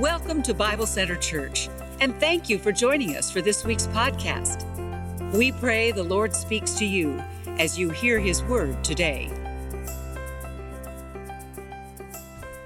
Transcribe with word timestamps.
Welcome 0.00 0.42
to 0.44 0.54
Bible 0.54 0.86
Center 0.86 1.16
Church, 1.16 1.68
and 2.00 2.18
thank 2.18 2.48
you 2.48 2.58
for 2.58 2.72
joining 2.72 3.16
us 3.16 3.30
for 3.30 3.42
this 3.42 3.66
week's 3.66 3.86
podcast. 3.88 4.64
We 5.34 5.52
pray 5.52 5.92
the 5.92 6.02
Lord 6.02 6.34
speaks 6.34 6.72
to 6.76 6.86
you 6.86 7.22
as 7.58 7.78
you 7.78 7.90
hear 7.90 8.18
His 8.18 8.42
word 8.44 8.82
today. 8.82 9.28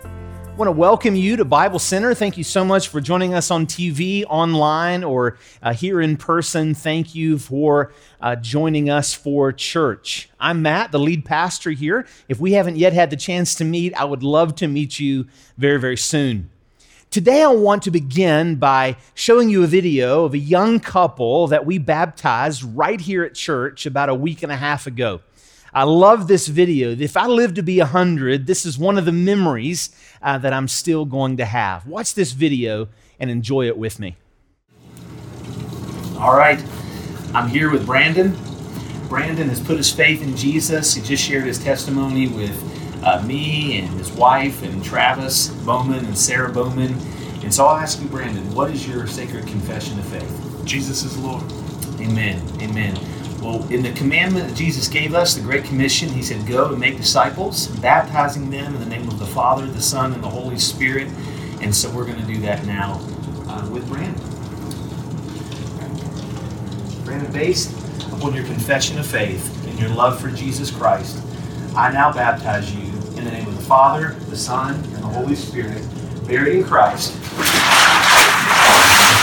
I 0.04 0.56
want 0.56 0.68
to 0.68 0.72
welcome 0.72 1.16
you 1.16 1.34
to 1.34 1.44
Bible 1.44 1.80
Center. 1.80 2.14
Thank 2.14 2.38
you 2.38 2.44
so 2.44 2.64
much 2.64 2.86
for 2.86 3.00
joining 3.00 3.34
us 3.34 3.50
on 3.50 3.66
TV, 3.66 4.24
online, 4.28 5.02
or 5.02 5.36
uh, 5.60 5.74
here 5.74 6.00
in 6.00 6.16
person. 6.16 6.72
Thank 6.72 7.16
you 7.16 7.38
for 7.38 7.92
uh, 8.20 8.36
joining 8.36 8.88
us 8.88 9.12
for 9.12 9.50
church. 9.50 10.30
I'm 10.38 10.62
Matt, 10.62 10.92
the 10.92 11.00
lead 11.00 11.24
pastor 11.24 11.72
here. 11.72 12.06
If 12.28 12.38
we 12.38 12.52
haven't 12.52 12.76
yet 12.76 12.92
had 12.92 13.10
the 13.10 13.16
chance 13.16 13.56
to 13.56 13.64
meet, 13.64 13.92
I 13.94 14.04
would 14.04 14.22
love 14.22 14.54
to 14.56 14.68
meet 14.68 15.00
you 15.00 15.26
very, 15.58 15.80
very 15.80 15.96
soon. 15.96 16.50
Today, 17.14 17.44
I 17.44 17.46
want 17.46 17.84
to 17.84 17.92
begin 17.92 18.56
by 18.56 18.96
showing 19.14 19.48
you 19.48 19.62
a 19.62 19.68
video 19.68 20.24
of 20.24 20.34
a 20.34 20.38
young 20.38 20.80
couple 20.80 21.46
that 21.46 21.64
we 21.64 21.78
baptized 21.78 22.64
right 22.64 23.00
here 23.00 23.22
at 23.22 23.36
church 23.36 23.86
about 23.86 24.08
a 24.08 24.14
week 24.16 24.42
and 24.42 24.50
a 24.50 24.56
half 24.56 24.88
ago. 24.88 25.20
I 25.72 25.84
love 25.84 26.26
this 26.26 26.48
video. 26.48 26.90
If 26.90 27.16
I 27.16 27.28
live 27.28 27.54
to 27.54 27.62
be 27.62 27.78
100, 27.78 28.48
this 28.48 28.66
is 28.66 28.76
one 28.76 28.98
of 28.98 29.04
the 29.04 29.12
memories 29.12 29.90
uh, 30.22 30.38
that 30.38 30.52
I'm 30.52 30.66
still 30.66 31.04
going 31.04 31.36
to 31.36 31.44
have. 31.44 31.86
Watch 31.86 32.14
this 32.14 32.32
video 32.32 32.88
and 33.20 33.30
enjoy 33.30 33.68
it 33.68 33.78
with 33.78 34.00
me. 34.00 34.16
All 36.18 36.36
right, 36.36 36.60
I'm 37.32 37.48
here 37.48 37.70
with 37.70 37.86
Brandon. 37.86 38.36
Brandon 39.08 39.48
has 39.50 39.60
put 39.60 39.76
his 39.76 39.92
faith 39.92 40.20
in 40.20 40.36
Jesus. 40.36 40.94
He 40.94 41.00
just 41.00 41.22
shared 41.22 41.44
his 41.44 41.62
testimony 41.62 42.26
with 42.26 42.73
uh, 43.04 43.22
me 43.22 43.78
and 43.78 43.88
his 43.98 44.10
wife 44.12 44.62
and 44.62 44.82
Travis 44.82 45.48
Bowman 45.48 46.04
and 46.04 46.16
Sarah 46.16 46.50
Bowman. 46.50 46.94
And 47.42 47.52
so 47.52 47.66
I'll 47.66 47.76
ask 47.76 48.00
you, 48.00 48.08
Brandon, 48.08 48.54
what 48.54 48.70
is 48.70 48.88
your 48.88 49.06
sacred 49.06 49.46
confession 49.46 49.98
of 49.98 50.06
faith? 50.06 50.62
Jesus 50.64 51.04
is 51.04 51.18
Lord. 51.18 51.44
Amen. 52.00 52.42
Amen. 52.60 52.98
Well, 53.42 53.70
in 53.70 53.82
the 53.82 53.92
commandment 53.92 54.48
that 54.48 54.56
Jesus 54.56 54.88
gave 54.88 55.14
us, 55.14 55.34
the 55.34 55.42
Great 55.42 55.64
Commission, 55.64 56.08
He 56.08 56.22
said, 56.22 56.46
Go 56.46 56.70
and 56.70 56.80
make 56.80 56.96
disciples, 56.96 57.66
baptizing 57.80 58.48
them 58.48 58.74
in 58.74 58.80
the 58.80 58.86
name 58.86 59.06
of 59.06 59.18
the 59.18 59.26
Father, 59.26 59.66
the 59.66 59.82
Son, 59.82 60.14
and 60.14 60.24
the 60.24 60.30
Holy 60.30 60.58
Spirit. 60.58 61.08
And 61.60 61.74
so 61.74 61.90
we're 61.90 62.06
going 62.06 62.20
to 62.20 62.26
do 62.26 62.40
that 62.40 62.64
now 62.64 63.00
uh, 63.46 63.68
with 63.70 63.86
Brandon. 63.88 64.14
Brandon, 67.04 67.30
based 67.32 67.70
upon 68.12 68.34
your 68.34 68.44
confession 68.44 68.98
of 68.98 69.06
faith 69.06 69.68
and 69.68 69.78
your 69.78 69.90
love 69.90 70.18
for 70.18 70.30
Jesus 70.30 70.70
Christ, 70.70 71.22
I 71.76 71.92
now 71.92 72.12
baptize 72.12 72.74
you 72.74 72.84
in 73.18 73.24
the 73.24 73.30
name 73.30 73.46
of 73.46 73.53
the 73.53 73.53
Father, 73.64 74.14
the 74.28 74.36
Son, 74.36 74.74
and 74.74 74.94
the 74.94 75.08
Holy 75.08 75.34
Spirit, 75.34 75.82
buried 76.26 76.56
in 76.56 76.64
Christ, 76.64 77.12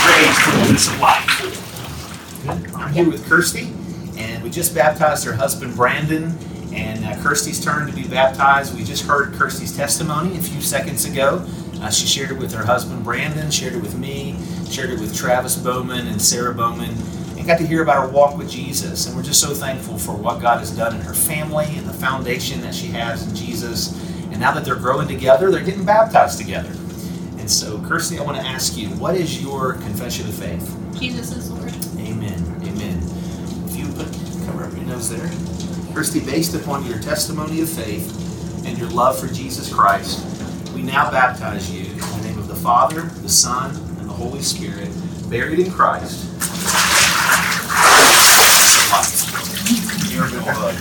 raised 0.06 0.40
to 0.44 0.50
the 0.50 0.64
newness 0.64 0.88
of 0.88 1.00
life. 1.00 2.76
I'm 2.76 2.92
here 2.92 3.08
with 3.08 3.26
Kirsty 3.28 3.72
and 4.16 4.42
we 4.42 4.50
just 4.50 4.74
baptized 4.74 5.24
her 5.24 5.32
husband 5.32 5.74
Brandon, 5.74 6.36
and 6.72 7.04
uh, 7.04 7.16
Kirsty's 7.22 7.62
turn 7.62 7.86
to 7.86 7.92
be 7.92 8.06
baptized. 8.06 8.74
We 8.76 8.84
just 8.84 9.04
heard 9.04 9.34
Kirsty's 9.34 9.76
testimony 9.76 10.36
a 10.36 10.40
few 10.40 10.60
seconds 10.60 11.04
ago. 11.04 11.46
Uh, 11.80 11.90
she 11.90 12.06
shared 12.06 12.30
it 12.30 12.38
with 12.38 12.52
her 12.52 12.64
husband 12.64 13.04
Brandon, 13.04 13.50
shared 13.50 13.74
it 13.74 13.82
with 13.82 13.98
me, 13.98 14.38
shared 14.70 14.90
it 14.90 15.00
with 15.00 15.14
Travis 15.14 15.56
Bowman 15.56 16.06
and 16.06 16.20
Sarah 16.20 16.54
Bowman, 16.54 16.94
and 17.36 17.46
got 17.46 17.58
to 17.58 17.66
hear 17.66 17.82
about 17.82 18.06
her 18.06 18.12
walk 18.12 18.36
with 18.36 18.48
Jesus. 18.50 19.06
And 19.06 19.16
we're 19.16 19.22
just 19.22 19.40
so 19.40 19.54
thankful 19.54 19.98
for 19.98 20.12
what 20.12 20.40
God 20.40 20.58
has 20.58 20.70
done 20.70 20.94
in 20.94 21.00
her 21.02 21.14
family 21.14 21.66
and 21.76 21.86
the 21.86 21.92
foundation 21.92 22.60
that 22.60 22.74
she 22.74 22.86
has 22.88 23.26
in 23.26 23.34
Jesus. 23.34 23.98
Now 24.42 24.50
that 24.50 24.64
they're 24.64 24.74
growing 24.74 25.06
together, 25.06 25.52
they're 25.52 25.62
getting 25.62 25.84
baptized 25.84 26.36
together. 26.36 26.70
And 27.38 27.48
so, 27.48 27.80
Kirsty, 27.86 28.18
I 28.18 28.24
want 28.24 28.38
to 28.38 28.42
ask 28.44 28.76
you, 28.76 28.88
what 28.88 29.14
is 29.14 29.40
your 29.40 29.74
confession 29.74 30.26
of 30.26 30.34
faith? 30.34 30.76
Jesus 30.98 31.30
is 31.30 31.48
Lord. 31.48 31.72
Amen. 32.00 32.42
Amen. 32.64 32.98
If 33.68 33.76
you 33.76 33.86
put 33.92 34.08
cover 34.44 34.64
up 34.64 34.74
your 34.74 34.84
nose 34.86 35.08
there. 35.08 35.30
Kirsty, 35.94 36.18
based 36.18 36.56
upon 36.56 36.84
your 36.84 36.98
testimony 36.98 37.60
of 37.60 37.68
faith 37.68 38.66
and 38.66 38.76
your 38.76 38.88
love 38.88 39.16
for 39.16 39.28
Jesus 39.28 39.72
Christ, 39.72 40.26
we 40.74 40.82
now 40.82 41.08
baptize 41.08 41.70
you 41.70 41.92
in 41.92 41.98
the 41.98 42.22
name 42.24 42.38
of 42.40 42.48
the 42.48 42.56
Father, 42.56 43.02
the 43.02 43.28
Son, 43.28 43.70
and 44.00 44.08
the 44.08 44.12
Holy 44.12 44.42
Spirit, 44.42 44.90
buried 45.30 45.60
in 45.60 45.70
Christ. 45.70 46.26
You're 50.12 50.26
a 50.26 50.30
good 50.30 50.44
bug. 50.44 50.74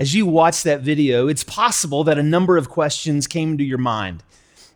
As 0.00 0.14
you 0.14 0.24
watch 0.24 0.62
that 0.62 0.80
video, 0.80 1.28
it's 1.28 1.44
possible 1.44 2.04
that 2.04 2.18
a 2.18 2.22
number 2.22 2.56
of 2.56 2.70
questions 2.70 3.26
came 3.26 3.58
to 3.58 3.64
your 3.64 3.76
mind. 3.76 4.22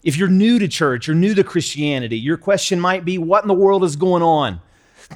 If 0.02 0.18
you're 0.18 0.28
new 0.28 0.58
to 0.58 0.68
church 0.68 1.08
or 1.08 1.14
new 1.14 1.34
to 1.34 1.42
Christianity, 1.42 2.18
your 2.18 2.36
question 2.36 2.78
might 2.78 3.06
be 3.06 3.16
what 3.16 3.42
in 3.42 3.48
the 3.48 3.54
world 3.54 3.84
is 3.84 3.96
going 3.96 4.22
on? 4.22 4.60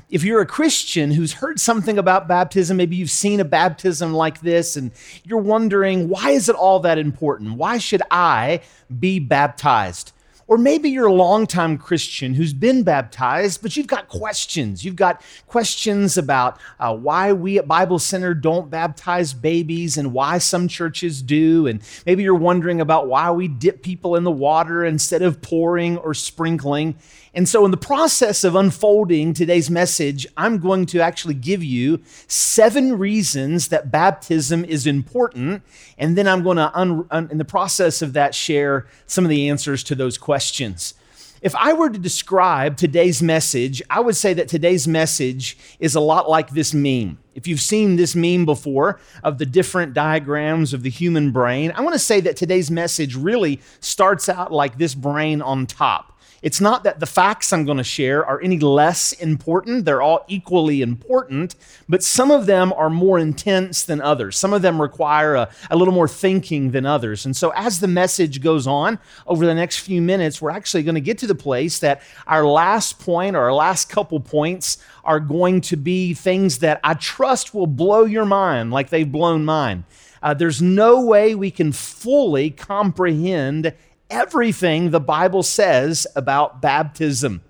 If 0.09 0.25
you're 0.25 0.41
a 0.41 0.47
Christian 0.47 1.11
who's 1.11 1.35
heard 1.35 1.61
something 1.61 1.99
about 1.99 2.27
baptism, 2.27 2.79
maybe 2.79 2.97
you've 2.97 3.11
seen 3.11 3.39
a 3.39 3.45
baptism 3.45 4.15
like 4.15 4.41
this 4.41 4.79
and 4.79 4.93
you're 5.25 5.43
wondering, 5.43 6.09
why 6.09 6.31
is 6.31 6.49
it 6.49 6.57
all 6.57 6.81
that 6.81 6.97
important? 6.97 7.59
Why 7.59 7.77
should 7.77 8.03
I 8.11 8.63
be 8.99 9.19
baptized? 9.19 10.13
Or 10.49 10.57
maybe 10.57 10.89
you're 10.89 11.07
a 11.07 11.13
longtime 11.13 11.77
Christian 11.77 12.33
who's 12.33 12.55
been 12.55 12.83
baptized, 12.83 13.61
but 13.61 13.77
you've 13.77 13.87
got 13.87 14.09
questions. 14.09 14.83
You've 14.83 14.97
got 14.97 15.23
questions 15.47 16.17
about 16.17 16.59
uh, 16.81 16.97
why 16.97 17.35
we 17.35 17.59
at 17.59 17.69
Bible 17.69 17.99
Center 17.99 18.33
don't 18.33 18.71
baptize 18.71 19.35
babies 19.35 19.99
and 19.99 20.15
why 20.15 20.39
some 20.39 20.67
churches 20.67 21.21
do. 21.21 21.67
And 21.67 21.83
maybe 22.07 22.23
you're 22.23 22.35
wondering 22.35 22.81
about 22.81 23.09
why 23.09 23.31
we 23.31 23.47
dip 23.47 23.83
people 23.83 24.17
in 24.17 24.25
the 24.25 24.31
water 24.31 24.87
instead 24.87 25.21
of 25.21 25.43
pouring 25.43 25.99
or 25.99 26.15
sprinkling. 26.15 26.97
And 27.35 27.49
so, 27.49 27.65
in 27.65 27.71
the 27.71 27.77
process 27.77 28.43
of 28.45 28.55
unfolding 28.55 29.35
today's 29.35 29.71
message, 29.71 30.27
I'm 30.37 30.59
going 30.59 30.87
to 30.87 31.01
actually 31.01 31.35
give 31.35 31.63
you 31.63 32.01
seven 32.27 32.99
reasons 32.99 33.69
that 33.69 33.91
baptism 33.91 34.65
is 34.65 34.87
important. 34.87 35.63
And 35.99 36.17
then 36.17 36.27
I'm 36.27 36.43
going 36.43 36.57
to, 36.57 36.71
un- 36.75 37.07
un- 37.11 37.29
in 37.31 37.39
the 37.39 37.45
process 37.45 38.03
of 38.03 38.15
that, 38.15 38.35
share 38.35 38.87
some 39.07 39.25
of 39.25 39.29
the 39.29 39.49
answers 39.49 39.85
to 39.85 39.95
those 39.95 40.17
questions. 40.17 40.95
If 41.41 41.55
I 41.55 41.73
were 41.73 41.89
to 41.89 41.99
describe 41.99 42.77
today's 42.77 43.23
message, 43.23 43.81
I 43.89 44.01
would 44.01 44.17
say 44.17 44.35
that 44.35 44.49
today's 44.49 44.89
message 44.89 45.57
is 45.79 45.95
a 45.95 46.01
lot 46.01 46.29
like 46.29 46.51
this 46.51 46.75
meme. 46.75 47.19
If 47.37 47.47
you've 47.47 47.61
seen 47.61 47.95
this 47.95 48.17
meme 48.17 48.45
before 48.45 48.99
of 49.23 49.39
the 49.39 49.47
different 49.47 49.95
diagrams 49.95 50.75
of 50.75 50.83
the 50.83 50.91
human 50.91 51.31
brain, 51.31 51.73
I 51.77 51.83
want 51.83 51.93
to 51.93 52.01
say 52.01 52.21
that 52.23 52.37
today's 52.37 52.73
message 52.73 53.15
really 53.15 53.61
starts 53.79 54.29
out 54.29 54.53
like 54.53 54.79
this 54.79 54.97
brain 54.97 55.41
on 55.41 55.67
top. 55.67 56.18
It's 56.41 56.61
not 56.61 56.85
that 56.85 57.01
the 57.01 57.07
facts 57.07 57.53
I'm 57.53 57.65
going 57.65 57.79
to 57.79 57.85
share 57.85 58.25
are 58.25 58.41
any 58.41 58.61
less 58.61 59.13
important. 59.13 59.85
They're 59.85 60.03
all 60.03 60.25
equally 60.29 60.83
important, 60.83 61.57
but 61.89 62.05
some 62.05 62.31
of 62.31 62.47
them 62.47 62.73
are 62.75 62.89
more 62.91 63.19
intense 63.19 63.83
than 63.83 64.01
others. 64.01 64.37
Some 64.39 64.53
of 64.53 64.63
them 64.63 64.81
require 64.81 65.35
a, 65.35 65.51
a, 65.71 65.77
little 65.77 65.95
more 65.95 66.07
thinking 66.07 66.71
than 66.71 66.87
others. 66.87 67.27
And 67.27 67.37
so, 67.37 67.51
as 67.57 67.81
the 67.81 67.89
message 67.89 68.41
goes 68.41 68.69
on 68.69 69.01
over 69.27 69.47
the 69.47 69.55
next 69.55 69.81
few 69.81 70.01
minutes, 70.01 70.41
we're 70.41 70.51
actually 70.51 70.85
going 70.85 70.95
to 70.95 71.01
get 71.01 71.19
to 71.19 71.27
the 71.27 71.35
place 71.35 71.81
that 71.81 72.03
our 72.27 72.47
last 72.47 73.01
point 73.01 73.35
or 73.35 73.41
our 73.41 73.55
last 73.55 73.89
couple 73.89 74.21
points 74.21 74.79
are 75.03 75.21
going 75.21 75.61
to 75.63 75.77
be 75.77 76.15
things 76.15 76.59
that 76.59 76.79
I 76.85 76.95
trust 76.95 77.53
will 77.53 77.67
blow 77.67 78.05
your 78.05 78.27
mind 78.27 78.71
like 78.71 78.91
they've 78.91 79.11
blown 79.11 79.45
mine. 79.45 79.85
Uh, 80.23 80.35
there's 80.35 80.61
no 80.61 81.05
way 81.05 81.35
we 81.35 81.51
can 81.51 81.73
fully 81.73 82.51
comprehend 82.51 83.73
everything 84.11 84.91
the 84.91 85.01
Bible 85.01 85.43
says 85.43 86.07
about 86.17 86.63
baptism. 86.63 87.43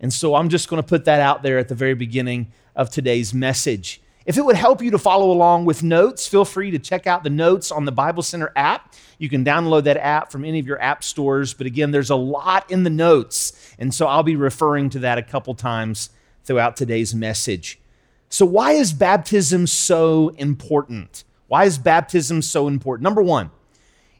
And 0.00 0.12
so 0.12 0.34
I'm 0.34 0.48
just 0.48 0.68
going 0.68 0.82
to 0.82 0.86
put 0.86 1.04
that 1.06 1.20
out 1.20 1.42
there 1.42 1.58
at 1.58 1.68
the 1.68 1.74
very 1.74 1.94
beginning 1.94 2.52
of 2.76 2.90
today's 2.90 3.34
message. 3.34 4.00
If 4.24 4.36
it 4.36 4.44
would 4.44 4.56
help 4.56 4.82
you 4.82 4.90
to 4.90 4.98
follow 4.98 5.30
along 5.30 5.64
with 5.64 5.82
notes, 5.82 6.26
feel 6.26 6.44
free 6.44 6.70
to 6.70 6.78
check 6.78 7.06
out 7.06 7.24
the 7.24 7.30
notes 7.30 7.72
on 7.72 7.86
the 7.86 7.92
Bible 7.92 8.22
Center 8.22 8.52
app. 8.54 8.94
You 9.16 9.28
can 9.28 9.44
download 9.44 9.84
that 9.84 9.96
app 9.96 10.30
from 10.30 10.44
any 10.44 10.58
of 10.58 10.66
your 10.66 10.80
app 10.82 11.02
stores. 11.02 11.54
But 11.54 11.66
again, 11.66 11.92
there's 11.92 12.10
a 12.10 12.16
lot 12.16 12.70
in 12.70 12.82
the 12.82 12.90
notes. 12.90 13.74
And 13.78 13.92
so 13.92 14.06
I'll 14.06 14.22
be 14.22 14.36
referring 14.36 14.90
to 14.90 14.98
that 15.00 15.16
a 15.16 15.22
couple 15.22 15.54
times 15.54 16.10
throughout 16.44 16.76
today's 16.76 17.14
message. 17.14 17.80
So, 18.28 18.44
why 18.44 18.72
is 18.72 18.92
baptism 18.92 19.66
so 19.66 20.28
important? 20.36 21.24
Why 21.46 21.64
is 21.64 21.78
baptism 21.78 22.42
so 22.42 22.68
important? 22.68 23.02
Number 23.04 23.22
one, 23.22 23.50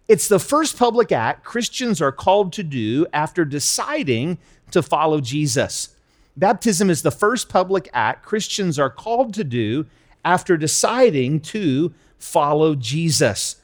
it's 0.08 0.26
the 0.26 0.38
first 0.38 0.78
public 0.78 1.12
act 1.12 1.44
Christians 1.44 2.00
are 2.00 2.12
called 2.12 2.52
to 2.55 2.62
do 2.62 3.06
after 3.12 3.44
deciding 3.44 4.38
to 4.70 4.82
follow 4.82 5.20
Jesus. 5.20 5.90
Baptism 6.37 6.88
is 6.88 7.02
the 7.02 7.10
first 7.10 7.49
public 7.49 7.90
act 7.93 8.25
Christians 8.25 8.78
are 8.78 8.90
called 8.90 9.34
to 9.34 9.44
do 9.44 9.87
after 10.25 10.56
deciding 10.56 11.40
to 11.40 11.93
follow 12.19 12.75
Jesus. 12.75 13.56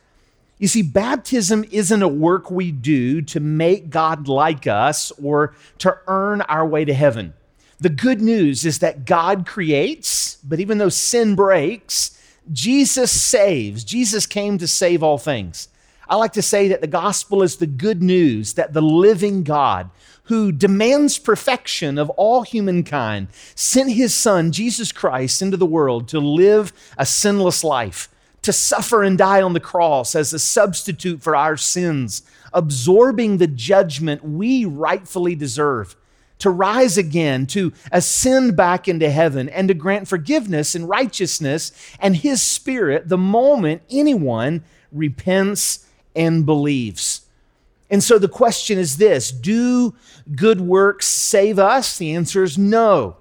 You 0.58 0.69
see, 0.69 0.82
baptism 0.82 1.64
isn't 1.70 2.02
a 2.02 2.08
work 2.08 2.50
we 2.50 2.73
do 2.73 3.23
to 3.23 3.40
make 3.40 3.90
God 3.90 4.29
like 4.29 4.67
us 4.67 5.12
or 5.23 5.55
to 5.79 5.99
earn 6.06 6.43
our 6.43 6.67
way 6.67 6.85
to 6.85 6.94
heaven. 6.94 7.35
The 7.81 7.88
good 7.88 8.20
news 8.20 8.64
is 8.64 8.79
that 8.79 9.05
God 9.05 9.47
creates, 9.47 10.37
but 10.44 10.61
even 10.61 10.79
though 10.79 10.88
sin 10.88 11.35
breaks, 11.35 12.19
Jesus 12.52 13.11
saves. 13.11 13.82
Jesus 13.82 14.26
came 14.26 14.58
to 14.58 14.69
save 14.69 15.02
all 15.02 15.19
things. 15.19 15.69
I 16.08 16.16
like 16.16 16.32
to 16.34 16.42
say 16.42 16.68
that 16.68 16.80
the 16.80 16.86
gospel 16.86 17.42
is 17.42 17.56
the 17.56 17.66
good 17.66 18.02
news 18.02 18.54
that 18.54 18.72
the 18.72 18.82
living 18.82 19.42
God, 19.42 19.90
who 20.24 20.52
demands 20.52 21.18
perfection 21.18 21.98
of 21.98 22.10
all 22.10 22.42
humankind, 22.42 23.28
sent 23.54 23.92
his 23.92 24.14
son, 24.14 24.52
Jesus 24.52 24.92
Christ, 24.92 25.42
into 25.42 25.56
the 25.56 25.66
world 25.66 26.08
to 26.08 26.20
live 26.20 26.72
a 26.98 27.06
sinless 27.06 27.64
life, 27.64 28.08
to 28.42 28.52
suffer 28.52 29.02
and 29.02 29.16
die 29.16 29.40
on 29.40 29.54
the 29.54 29.60
cross 29.60 30.14
as 30.14 30.32
a 30.32 30.38
substitute 30.38 31.22
for 31.22 31.34
our 31.34 31.56
sins, 31.56 32.22
absorbing 32.52 33.38
the 33.38 33.46
judgment 33.46 34.24
we 34.24 34.64
rightfully 34.64 35.34
deserve, 35.34 35.96
to 36.38 36.50
rise 36.50 36.98
again, 36.98 37.46
to 37.46 37.72
ascend 37.90 38.56
back 38.56 38.86
into 38.88 39.10
heaven, 39.10 39.48
and 39.48 39.68
to 39.68 39.74
grant 39.74 40.08
forgiveness 40.08 40.74
and 40.74 40.88
righteousness 40.88 41.72
and 41.98 42.16
his 42.16 42.42
spirit 42.42 43.08
the 43.08 43.16
moment 43.16 43.82
anyone 43.90 44.62
repents 44.92 45.86
and 46.14 46.46
believes. 46.46 47.22
And 47.90 48.02
so 48.02 48.19
the 48.19 48.28
question 48.28 48.78
is 48.78 48.96
this 48.96 49.31
Do 49.31 49.94
good 50.34 50.61
works 50.61 51.06
save 51.06 51.58
us? 51.58 51.96
The 51.96 52.14
answer 52.14 52.43
is 52.43 52.58
no. 52.58 53.16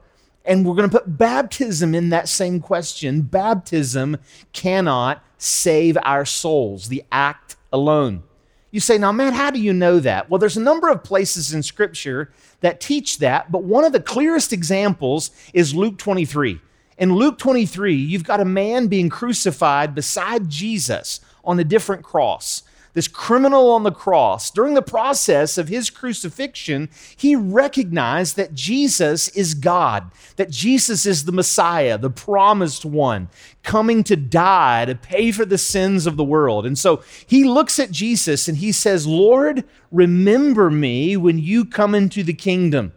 And 0.46 0.66
we're 0.66 0.76
going 0.76 0.90
to 0.90 0.98
put 0.98 1.18
baptism 1.18 1.96
in 1.96 2.10
that 2.10 2.28
same 2.28 2.60
question. 2.60 3.22
Baptism 3.22 4.18
cannot 4.52 5.24
save 5.38 5.98
our 6.04 6.26
souls, 6.26 6.90
the 6.90 7.04
act 7.12 7.56
alone. 7.72 8.24
You 8.72 8.80
say, 8.80 8.98
now, 8.98 9.12
Matt, 9.12 9.34
how 9.34 9.52
do 9.52 9.62
you 9.62 9.72
know 9.72 10.00
that? 10.00 10.30
Well, 10.30 10.40
there's 10.40 10.58
a 10.58 10.62
number 10.62 10.90
of 10.90 11.04
places 11.04 11.54
in 11.54 11.62
Scripture 11.62 12.34
that 12.62 12.82
teach 12.82 13.20
that, 13.20 13.52
but 13.52 13.64
one 13.64 13.86
of 13.86 13.94
the 13.94 14.02
clearest 14.02 14.52
examples 14.52 15.30
is 15.54 15.76
Luke 15.76 15.98
23. 15.98 16.60
In 16.98 17.14
Luke 17.14 17.38
23, 17.38 17.94
you've 17.94 18.24
got 18.24 18.40
a 18.40 18.46
man 18.46 18.88
being 18.88 19.10
crucified 19.10 19.94
beside 19.94 20.50
Jesus 20.50 21.22
on 21.46 21.60
a 21.60 21.64
different 21.64 22.04
cross 22.04 22.64
this 22.94 23.08
criminal 23.08 23.72
on 23.72 23.84
the 23.84 23.92
cross, 23.92 24.52
during 24.52 24.76
the 24.76 24.82
process 24.82 25.58
of 25.58 25.68
his 25.68 25.90
crucifixion, 25.90 26.90
he 27.16 27.36
recognized 27.36 28.36
that 28.36 28.54
Jesus 28.54 29.30
is 29.30 29.56
God, 29.56 30.12
that 30.36 30.52
Jesus 30.52 31.06
is 31.06 31.26
the 31.26 31.32
Messiah, 31.32 31.98
the 31.98 32.12
promised 32.12 32.86
one, 32.86 33.30
coming 33.64 34.04
to 34.04 34.16
die 34.16 34.86
to 34.86 34.94
pay 34.94 35.32
for 35.32 35.44
the 35.44 35.58
sins 35.58 36.06
of 36.06 36.18
the 36.18 36.24
world. 36.24 36.68
And 36.68 36.78
so 36.78 37.02
he 37.26 37.44
looks 37.44 37.80
at 37.80 37.90
Jesus 37.90 38.48
and 38.48 38.58
he 38.58 38.72
says, 38.72 39.08
Lord, 39.08 39.64
remember 39.92 40.70
me 40.70 41.18
when 41.18 41.40
you 41.40 41.66
come 41.66 41.96
into 41.96 42.22
the 42.24 42.34
kingdom. 42.34 42.94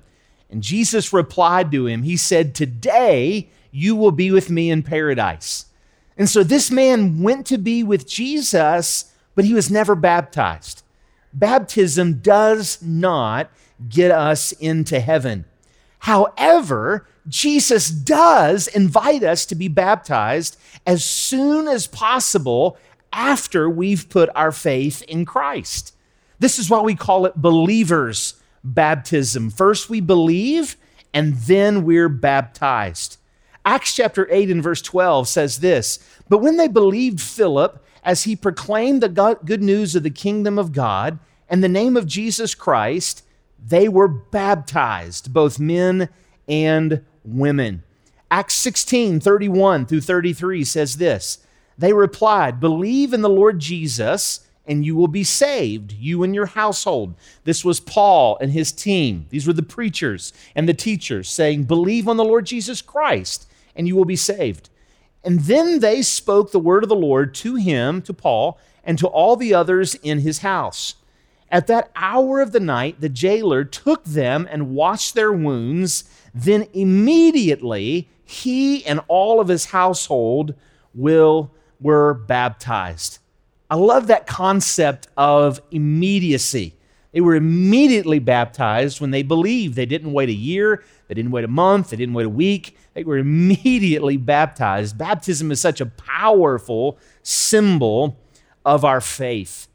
And 0.50 0.62
Jesus 0.62 1.12
replied 1.12 1.72
to 1.72 1.86
him, 1.86 2.02
He 2.02 2.16
said, 2.16 2.54
Today 2.54 3.48
you 3.70 3.96
will 3.96 4.12
be 4.12 4.30
with 4.30 4.50
me 4.50 4.70
in 4.70 4.82
paradise. 4.82 5.66
And 6.18 6.28
so 6.28 6.42
this 6.42 6.70
man 6.70 7.22
went 7.22 7.46
to 7.46 7.58
be 7.58 7.82
with 7.82 8.06
Jesus 8.06 9.12
but 9.36 9.44
he 9.44 9.54
was 9.54 9.70
never 9.70 9.94
baptized. 9.94 10.82
Baptism 11.32 12.14
does 12.14 12.82
not 12.82 13.50
get 13.88 14.10
us 14.10 14.50
into 14.52 14.98
heaven. 14.98 15.44
However, 16.00 17.06
Jesus 17.28 17.90
does 17.90 18.66
invite 18.68 19.22
us 19.22 19.44
to 19.46 19.54
be 19.54 19.68
baptized 19.68 20.58
as 20.86 21.04
soon 21.04 21.68
as 21.68 21.86
possible 21.86 22.76
after 23.12 23.68
we've 23.68 24.08
put 24.08 24.30
our 24.34 24.52
faith 24.52 25.02
in 25.02 25.24
Christ. 25.24 25.94
This 26.38 26.58
is 26.58 26.70
why 26.70 26.80
we 26.80 26.94
call 26.94 27.26
it 27.26 27.36
believers' 27.36 28.34
baptism. 28.62 29.50
First, 29.50 29.90
we 29.90 30.00
believe, 30.00 30.76
and 31.12 31.34
then 31.34 31.84
we're 31.84 32.08
baptized. 32.08 33.18
Acts 33.64 33.94
chapter 33.94 34.28
8 34.30 34.50
and 34.50 34.62
verse 34.62 34.80
12 34.80 35.28
says 35.28 35.58
this 35.58 35.98
But 36.28 36.38
when 36.38 36.56
they 36.56 36.68
believed 36.68 37.20
Philip, 37.20 37.82
as 38.06 38.22
he 38.22 38.36
proclaimed 38.36 39.02
the 39.02 39.36
good 39.44 39.62
news 39.62 39.96
of 39.96 40.04
the 40.04 40.10
kingdom 40.10 40.60
of 40.60 40.72
God 40.72 41.18
and 41.48 41.62
the 41.62 41.68
name 41.68 41.96
of 41.96 42.06
Jesus 42.06 42.54
Christ, 42.54 43.24
they 43.62 43.88
were 43.88 44.06
baptized, 44.06 45.32
both 45.32 45.58
men 45.58 46.08
and 46.48 47.04
women. 47.24 47.82
Acts 48.30 48.54
16, 48.54 49.18
31 49.18 49.86
through 49.86 50.00
33 50.02 50.64
says 50.64 50.98
this 50.98 51.38
They 51.76 51.92
replied, 51.92 52.60
Believe 52.60 53.12
in 53.12 53.22
the 53.22 53.28
Lord 53.28 53.58
Jesus, 53.58 54.46
and 54.66 54.86
you 54.86 54.94
will 54.94 55.08
be 55.08 55.24
saved, 55.24 55.92
you 55.92 56.22
and 56.22 56.32
your 56.32 56.46
household. 56.46 57.14
This 57.42 57.64
was 57.64 57.80
Paul 57.80 58.38
and 58.40 58.52
his 58.52 58.70
team. 58.70 59.26
These 59.30 59.48
were 59.48 59.52
the 59.52 59.62
preachers 59.64 60.32
and 60.54 60.68
the 60.68 60.74
teachers 60.74 61.28
saying, 61.28 61.64
Believe 61.64 62.06
on 62.06 62.16
the 62.16 62.24
Lord 62.24 62.46
Jesus 62.46 62.82
Christ, 62.82 63.48
and 63.74 63.88
you 63.88 63.96
will 63.96 64.04
be 64.04 64.16
saved. 64.16 64.70
And 65.26 65.40
then 65.40 65.80
they 65.80 66.02
spoke 66.02 66.52
the 66.52 66.60
word 66.60 66.84
of 66.84 66.88
the 66.88 66.94
Lord 66.94 67.34
to 67.34 67.56
him, 67.56 68.00
to 68.02 68.14
Paul, 68.14 68.60
and 68.84 68.96
to 69.00 69.08
all 69.08 69.34
the 69.34 69.52
others 69.52 69.96
in 69.96 70.20
his 70.20 70.38
house. 70.38 70.94
At 71.50 71.66
that 71.66 71.90
hour 71.96 72.40
of 72.40 72.52
the 72.52 72.60
night, 72.60 73.00
the 73.00 73.08
jailer 73.08 73.64
took 73.64 74.04
them 74.04 74.46
and 74.48 74.70
washed 74.70 75.14
their 75.14 75.32
wounds. 75.32 76.04
Then 76.32 76.68
immediately 76.72 78.08
he 78.24 78.86
and 78.86 79.00
all 79.08 79.40
of 79.40 79.48
his 79.48 79.66
household 79.66 80.54
will 80.94 81.50
were 81.80 82.14
baptized. 82.14 83.18
I 83.68 83.74
love 83.74 84.06
that 84.06 84.28
concept 84.28 85.08
of 85.16 85.60
immediacy. 85.72 86.74
They 87.10 87.20
were 87.20 87.34
immediately 87.34 88.20
baptized 88.20 89.00
when 89.00 89.10
they 89.10 89.22
believed. 89.22 89.74
They 89.74 89.86
didn't 89.86 90.12
wait 90.12 90.28
a 90.28 90.34
year, 90.34 90.84
they 91.08 91.14
didn't 91.14 91.30
wait 91.30 91.44
a 91.44 91.48
month, 91.48 91.90
they 91.90 91.96
didn't 91.96 92.14
wait 92.14 92.26
a 92.26 92.30
week. 92.30 92.76
They 92.94 93.04
were 93.04 93.18
immediately 93.18 94.16
baptized. 94.16 94.98
Baptism 94.98 95.50
is 95.50 95.60
such 95.60 95.80
a 95.80 95.86
powerful 95.86 96.98
symbol 97.22 98.18
of 98.64 98.84
our 98.84 99.00
faith. 99.00 99.68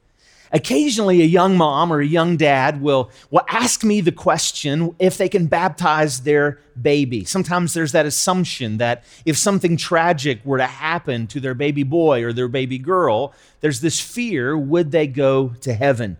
Occasionally, 0.54 1.22
a 1.22 1.26
young 1.26 1.56
mom 1.56 1.94
or 1.94 2.02
a 2.02 2.06
young 2.06 2.36
dad 2.36 2.82
will, 2.82 3.10
will 3.30 3.46
ask 3.48 3.86
me 3.86 4.02
the 4.02 4.12
question 4.12 4.94
if 5.00 5.18
they 5.18 5.30
can 5.30 5.48
baptize 5.48 6.22
their 6.22 6.60
baby. 6.80 7.24
Sometimes 7.24 7.74
there's 7.74 7.94
that 7.94 8.06
assumption 8.06 8.78
that 8.78 9.06
if 9.26 9.38
something 9.38 9.78
tragic 9.78 10.44
were 10.44 10.58
to 10.58 10.66
happen 10.66 11.26
to 11.28 11.40
their 11.40 11.54
baby 11.54 11.84
boy 11.84 12.22
or 12.24 12.34
their 12.34 12.50
baby 12.50 12.78
girl, 12.78 13.34
there's 13.62 13.80
this 13.80 14.02
fear 14.02 14.58
would 14.58 14.92
they 14.92 15.08
go 15.08 15.54
to 15.62 15.74
heaven? 15.74 16.18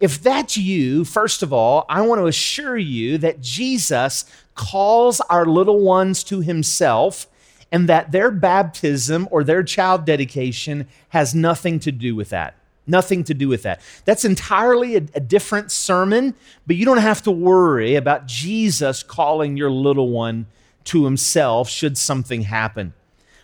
If 0.00 0.22
that's 0.22 0.56
you, 0.56 1.04
first 1.04 1.42
of 1.42 1.52
all, 1.52 1.84
I 1.88 2.00
want 2.00 2.20
to 2.20 2.26
assure 2.26 2.78
you 2.78 3.18
that 3.18 3.42
Jesus 3.42 4.24
calls 4.54 5.20
our 5.22 5.44
little 5.44 5.80
ones 5.80 6.24
to 6.24 6.40
himself 6.40 7.26
and 7.70 7.88
that 7.88 8.10
their 8.10 8.30
baptism 8.30 9.28
or 9.30 9.44
their 9.44 9.62
child 9.62 10.04
dedication 10.06 10.88
has 11.10 11.34
nothing 11.34 11.78
to 11.80 11.92
do 11.92 12.16
with 12.16 12.30
that. 12.30 12.54
Nothing 12.86 13.22
to 13.24 13.34
do 13.34 13.46
with 13.46 13.62
that. 13.62 13.80
That's 14.04 14.24
entirely 14.24 14.96
a, 14.96 15.02
a, 15.14 15.20
different 15.20 15.70
sermon, 15.70 16.34
but 16.66 16.76
you 16.76 16.84
don't 16.84 16.98
have 16.98 17.22
to 17.22 17.30
worry 17.30 17.94
about 17.94 18.26
Jesus 18.26 19.02
calling 19.02 19.56
your 19.56 19.70
little 19.70 20.08
one 20.08 20.46
to 20.84 21.04
himself 21.04 21.68
should 21.68 21.96
something 21.96 22.42
happen. 22.42 22.94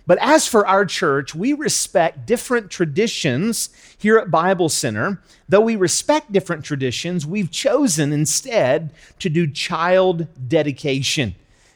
But 0.07 0.19
as 0.21 0.47
for 0.47 0.67
our 0.67 0.87
church, 0.87 1.35
we 1.35 1.53
respect 1.53 2.27
different 2.27 2.71
traditions 2.71 3.71
here 3.99 4.19
at 4.19 4.31
Bible 4.31 4.69
Center. 4.69 5.21
Though 5.49 5.61
we 5.61 5.75
respect 5.75 6.31
different 6.31 6.65
traditions, 6.65 7.27
we've 7.27 7.51
chosen 7.51 8.13
instead 8.13 8.93
to 9.19 9.29
do 9.29 9.51
child 9.51 10.29
dedication. 10.49 11.35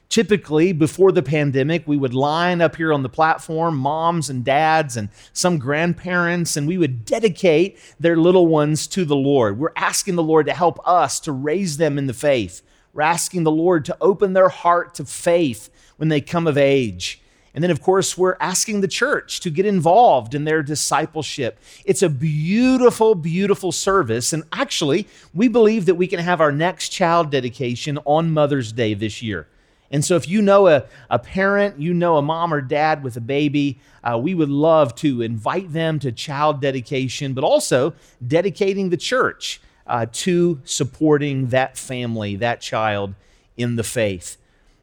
Typically, 0.09 0.73
before 0.73 1.13
the 1.13 1.23
pandemic, 1.23 1.87
we 1.87 1.97
would 1.97 2.15
line 2.15 2.61
up 2.61 2.75
here 2.77 2.93
on 2.93 3.05
the 3.05 3.09
platform, 3.09 3.77
moms 3.77 4.29
and 4.29 4.45
dads 4.45 4.97
and 4.97 5.09
some 5.33 5.59
grandparents, 5.59 6.57
and 6.57 6.67
we 6.67 6.79
would 6.79 7.05
dedicate 7.05 7.79
their 7.99 8.17
little 8.17 8.49
ones 8.49 8.89
to 8.89 9.05
the 9.05 9.15
Lord. 9.15 9.59
We're 9.59 9.73
asking 9.77 10.17
the 10.17 10.23
Lord 10.23 10.47
to 10.47 10.53
help 10.53 10.81
us 10.87 11.21
to 11.21 11.33
raise 11.33 11.77
them 11.77 11.97
in 11.97 12.09
the 12.09 12.15
faith. 12.15 12.63
We're 12.93 13.03
asking 13.03 13.45
the 13.45 13.53
Lord 13.53 13.85
to 13.85 13.97
open 14.01 14.33
their 14.33 14.49
heart 14.49 14.95
to 14.97 15.05
faith 15.05 15.71
when 15.97 16.09
they 16.09 16.21
come 16.21 16.49
of 16.49 16.59
age. 16.59 17.20
And 17.55 17.65
then, 17.65 17.71
of 17.71 17.83
course, 17.83 18.17
we're 18.17 18.37
asking 18.41 18.81
the 18.81 18.89
church 18.89 19.41
to 19.41 19.51
get 19.51 19.67
involved 19.67 20.35
in 20.35 20.45
their 20.45 20.63
discipleship. 20.63 21.59
It's 21.85 22.03
a 22.03 22.09
beautiful, 22.09 23.15
beautiful 23.15 23.73
service. 23.73 24.33
And 24.33 24.45
actually, 24.53 25.09
we 25.35 25.49
believe 25.49 25.87
that 25.87 25.97
we 25.97 26.07
can 26.07 26.21
have 26.21 26.41
our 26.41 26.53
next 26.53 26.91
child 26.91 27.31
dedication 27.31 27.99
on 28.05 28.33
Mother's 28.33 28.73
Day 28.73 28.95
this 28.95 29.21
year. 29.21 29.49
And 29.91 30.05
so, 30.05 30.15
if 30.15 30.29
you 30.29 30.41
know 30.41 30.69
a, 30.69 30.85
a 31.11 31.19
parent, 31.19 31.81
you 31.81 31.93
know 31.93 32.17
a 32.17 32.23
mom 32.23 32.55
or 32.55 32.61
dad 32.61 33.03
with 33.03 33.17
a 33.17 33.21
baby, 33.21 33.81
uh, 34.05 34.17
we 34.23 34.35
would 34.35 34.49
love 34.49 34.95
to 34.97 35.21
invite 35.21 35.73
them 35.73 35.99
to 35.99 36.13
child 36.13 36.61
dedication, 36.61 37.35
but 37.35 37.43
also 37.43 37.95
dedicating 38.25 38.91
the 38.91 38.97
church 38.97 39.61
uh, 39.89 40.07
to 40.13 40.61
supporting 40.63 41.49
that 41.49 41.77
family, 41.77 42.37
that 42.37 42.61
child 42.61 43.15
in 43.57 43.75
the 43.75 43.83
faith. 43.83 44.37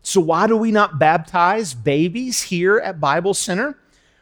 So, 0.07 0.21
why 0.21 0.47
do 0.47 0.55
we 0.55 0.71
not 0.71 0.99
baptize 0.99 1.73
babies 1.73 2.43
here 2.43 2.77
at 2.77 3.01
Bible 3.01 3.33
Center? 3.33 3.77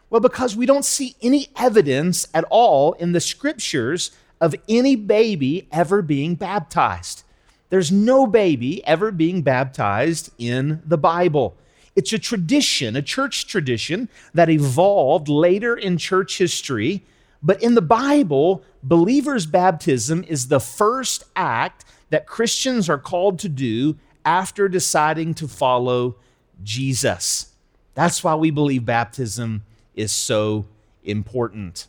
Well, 0.09 0.19
because 0.19 0.55
we 0.55 0.65
don't 0.65 0.83
see 0.83 1.15
any 1.21 1.49
evidence 1.55 2.27
at 2.33 2.43
all 2.49 2.93
in 2.93 3.11
the 3.11 3.19
scriptures 3.19 4.09
of 4.41 4.55
any 4.67 4.95
baby 4.95 5.67
ever 5.71 6.01
being 6.01 6.33
baptized. 6.33 7.21
There's 7.69 7.91
no 7.91 8.25
baby 8.25 8.83
ever 8.87 9.11
being 9.11 9.43
baptized 9.43 10.31
in 10.39 10.81
the 10.83 10.97
Bible. 10.97 11.55
It's 11.95 12.13
a 12.13 12.17
tradition, 12.17 12.95
a 12.95 13.03
church 13.03 13.45
tradition 13.45 14.09
that 14.33 14.49
evolved 14.49 15.29
later 15.29 15.75
in 15.75 15.99
church 15.99 16.39
history, 16.39 17.03
But 17.43 17.61
in 17.61 17.75
the 17.75 17.83
Bible, 17.83 18.63
believers' 18.81 19.45
baptism 19.45 20.25
is 20.27 20.47
the 20.47 20.59
first 20.59 21.25
act 21.35 21.85
that 22.09 22.25
Christians 22.25 22.89
are 22.89 22.97
called 22.97 23.37
to 23.39 23.49
do 23.49 23.97
after 24.25 24.67
deciding 24.67 25.35
to 25.35 25.47
follow 25.47 26.15
Jesus. 26.63 27.51
That's 27.93 28.23
why 28.23 28.35
we 28.35 28.51
believe 28.51 28.85
baptism 28.85 29.63
is 29.95 30.11
so 30.11 30.65
important. 31.03 31.87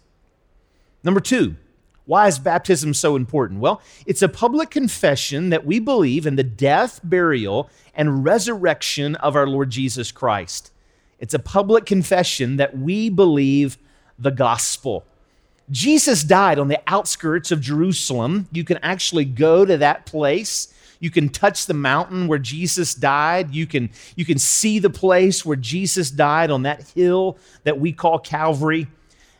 Number 1.02 1.20
two, 1.20 1.56
why 2.04 2.28
is 2.28 2.38
baptism 2.38 2.94
so 2.94 3.16
important? 3.16 3.60
Well, 3.60 3.82
it's 4.06 4.22
a 4.22 4.28
public 4.28 4.70
confession 4.70 5.50
that 5.50 5.66
we 5.66 5.80
believe 5.80 6.24
in 6.26 6.36
the 6.36 6.44
death, 6.44 7.00
burial, 7.02 7.68
and 7.94 8.24
resurrection 8.24 9.16
of 9.16 9.34
our 9.34 9.46
Lord 9.46 9.70
Jesus 9.70 10.12
Christ. 10.12 10.70
It's 11.18 11.34
a 11.34 11.40
public 11.40 11.84
confession 11.84 12.56
that 12.58 12.78
we 12.78 13.08
believe 13.08 13.78
the 14.18 14.30
gospel. 14.30 15.04
Jesus 15.70 16.22
died 16.22 16.60
on 16.60 16.68
the 16.68 16.80
outskirts 16.86 17.50
of 17.50 17.60
Jerusalem. 17.60 18.48
You 18.52 18.62
can 18.62 18.78
actually 18.78 19.24
go 19.24 19.64
to 19.64 19.76
that 19.78 20.06
place. 20.06 20.72
You 21.06 21.10
can 21.12 21.28
touch 21.28 21.66
the 21.66 21.72
mountain 21.72 22.26
where 22.26 22.40
Jesus 22.40 22.92
died. 22.92 23.54
You 23.54 23.64
can, 23.64 23.90
you 24.16 24.24
can 24.24 24.40
see 24.40 24.80
the 24.80 24.90
place 24.90 25.46
where 25.46 25.56
Jesus 25.56 26.10
died 26.10 26.50
on 26.50 26.64
that 26.64 26.82
hill 26.96 27.38
that 27.62 27.78
we 27.78 27.92
call 27.92 28.18
Calvary. 28.18 28.88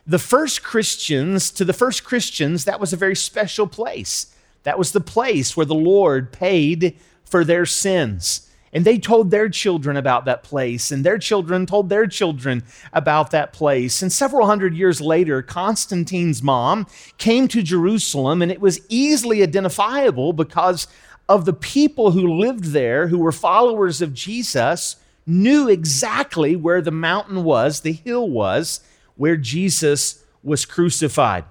The 0.05 0.17
first 0.17 0.63
Christians, 0.63 1.51
to 1.51 1.65
the 1.65 1.73
first 1.73 2.05
Christians, 2.05 2.63
that 2.63 2.79
was 2.79 2.93
a 2.93 2.95
very 2.95 3.17
special 3.17 3.67
place. 3.67 4.33
That 4.63 4.79
was 4.79 4.93
the 4.93 5.01
place 5.01 5.57
where 5.57 5.65
the 5.65 5.75
Lord 5.75 6.31
paid 6.31 6.95
for 7.25 7.43
their 7.43 7.65
sins. 7.65 8.49
And 8.71 8.85
they 8.85 8.97
told 8.97 9.29
their 9.29 9.49
children 9.49 9.97
about 9.97 10.23
that 10.23 10.43
place, 10.43 10.89
and 10.89 11.03
their 11.03 11.17
children 11.17 11.65
told 11.65 11.89
their 11.89 12.07
children 12.07 12.63
about 12.93 13.31
that 13.31 13.51
place. 13.51 14.01
And 14.01 14.09
several 14.09 14.45
hundred 14.45 14.73
years 14.73 15.01
later, 15.01 15.41
Constantine's 15.41 16.41
mom 16.41 16.87
came 17.17 17.49
to 17.49 17.61
Jerusalem, 17.61 18.41
and 18.41 18.53
it 18.53 18.61
was 18.61 18.79
easily 18.87 19.43
identifiable 19.43 20.31
because 20.31 20.87
of 21.29 21.45
the 21.45 21.53
people 21.53 22.11
who 22.11 22.39
lived 22.39 22.65
there, 22.65 23.07
who 23.07 23.19
were 23.19 23.31
followers 23.31 24.01
of 24.01 24.13
Jesus, 24.13 24.95
knew 25.25 25.67
exactly 25.67 26.55
where 26.55 26.81
the 26.81 26.91
mountain 26.91 27.43
was, 27.43 27.81
the 27.81 27.93
hill 27.93 28.29
was, 28.29 28.79
where 29.15 29.35
Jesus 29.35 30.23
was 30.43 30.65
crucified. 30.65 31.43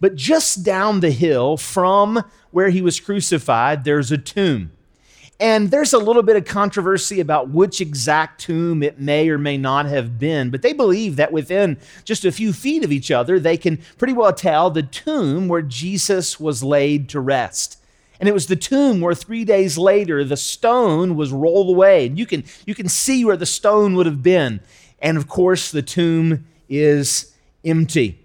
But 0.00 0.16
just 0.16 0.62
down 0.62 1.00
the 1.00 1.10
hill 1.10 1.56
from 1.56 2.22
where 2.50 2.68
he 2.68 2.82
was 2.82 3.00
crucified, 3.00 3.84
there's 3.84 4.12
a 4.12 4.18
tomb. 4.18 4.72
And 5.38 5.70
there's 5.70 5.92
a 5.92 5.98
little 5.98 6.22
bit 6.22 6.36
of 6.36 6.46
controversy 6.46 7.20
about 7.20 7.50
which 7.50 7.80
exact 7.80 8.40
tomb 8.40 8.82
it 8.82 8.98
may 8.98 9.28
or 9.28 9.36
may 9.36 9.58
not 9.58 9.86
have 9.86 10.18
been, 10.18 10.50
but 10.50 10.62
they 10.62 10.72
believe 10.72 11.16
that 11.16 11.32
within 11.32 11.76
just 12.04 12.24
a 12.24 12.32
few 12.32 12.52
feet 12.52 12.84
of 12.84 12.92
each 12.92 13.10
other, 13.10 13.38
they 13.38 13.58
can 13.58 13.78
pretty 13.98 14.14
well 14.14 14.32
tell 14.32 14.70
the 14.70 14.82
tomb 14.82 15.48
where 15.48 15.62
Jesus 15.62 16.40
was 16.40 16.62
laid 16.62 17.08
to 17.10 17.20
rest. 17.20 17.78
And 18.18 18.28
it 18.28 18.32
was 18.32 18.46
the 18.46 18.56
tomb 18.56 19.00
where 19.00 19.14
three 19.14 19.44
days 19.44 19.76
later 19.76 20.24
the 20.24 20.36
stone 20.36 21.16
was 21.16 21.32
rolled 21.32 21.68
away. 21.68 22.06
And 22.06 22.18
you 22.18 22.26
can, 22.26 22.44
you 22.66 22.74
can 22.74 22.88
see 22.88 23.24
where 23.24 23.36
the 23.36 23.46
stone 23.46 23.94
would 23.94 24.06
have 24.06 24.22
been. 24.22 24.60
And 24.98 25.16
of 25.16 25.28
course, 25.28 25.70
the 25.70 25.82
tomb 25.82 26.46
is 26.68 27.34
empty. 27.64 28.24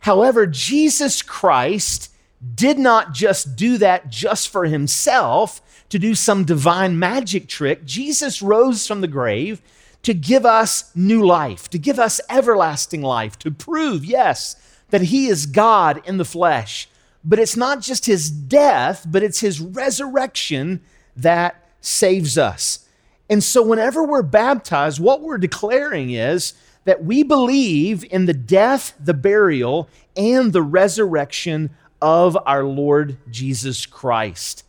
However, 0.00 0.46
Jesus 0.46 1.22
Christ 1.22 2.10
did 2.54 2.78
not 2.78 3.14
just 3.14 3.56
do 3.56 3.78
that 3.78 4.10
just 4.10 4.50
for 4.50 4.66
himself 4.66 5.62
to 5.88 5.98
do 5.98 6.14
some 6.14 6.44
divine 6.44 6.98
magic 6.98 7.48
trick. 7.48 7.84
Jesus 7.84 8.42
rose 8.42 8.86
from 8.86 9.00
the 9.00 9.08
grave 9.08 9.62
to 10.02 10.12
give 10.12 10.44
us 10.44 10.94
new 10.94 11.24
life, 11.24 11.70
to 11.70 11.78
give 11.78 11.98
us 11.98 12.20
everlasting 12.28 13.00
life, 13.00 13.38
to 13.38 13.50
prove, 13.50 14.04
yes, 14.04 14.56
that 14.90 15.02
he 15.02 15.26
is 15.26 15.46
God 15.46 16.02
in 16.04 16.18
the 16.18 16.24
flesh. 16.24 16.88
But 17.24 17.38
it's 17.38 17.56
not 17.56 17.80
just 17.80 18.06
his 18.06 18.30
death, 18.30 19.06
but 19.08 19.22
it's 19.22 19.40
his 19.40 19.60
resurrection 19.60 20.82
that 21.16 21.70
saves 21.80 22.36
us. 22.36 22.86
And 23.30 23.42
so, 23.42 23.62
whenever 23.62 24.04
we're 24.04 24.22
baptized, 24.22 25.00
what 25.00 25.22
we're 25.22 25.38
declaring 25.38 26.10
is 26.10 26.52
that 26.84 27.04
we 27.04 27.22
believe 27.22 28.04
in 28.10 28.26
the 28.26 28.34
death, 28.34 28.94
the 29.00 29.14
burial, 29.14 29.88
and 30.16 30.52
the 30.52 30.62
resurrection 30.62 31.70
of 32.02 32.36
our 32.44 32.64
Lord 32.64 33.16
Jesus 33.30 33.86
Christ. 33.86 34.64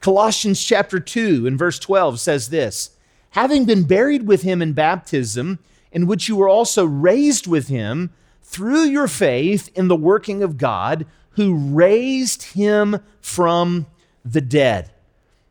Colossians 0.00 0.64
chapter 0.64 1.00
2 1.00 1.46
and 1.46 1.58
verse 1.58 1.78
12 1.78 2.20
says 2.20 2.48
this 2.48 2.90
Having 3.30 3.66
been 3.66 3.84
buried 3.84 4.26
with 4.26 4.42
him 4.42 4.62
in 4.62 4.72
baptism, 4.72 5.58
in 5.92 6.06
which 6.06 6.28
you 6.28 6.36
were 6.36 6.48
also 6.48 6.84
raised 6.84 7.46
with 7.46 7.68
him 7.68 8.10
through 8.42 8.84
your 8.84 9.08
faith 9.08 9.70
in 9.74 9.88
the 9.88 9.96
working 9.96 10.42
of 10.42 10.56
God, 10.56 11.06
who 11.38 11.54
raised 11.54 12.42
him 12.42 12.98
from 13.20 13.86
the 14.24 14.40
dead. 14.40 14.90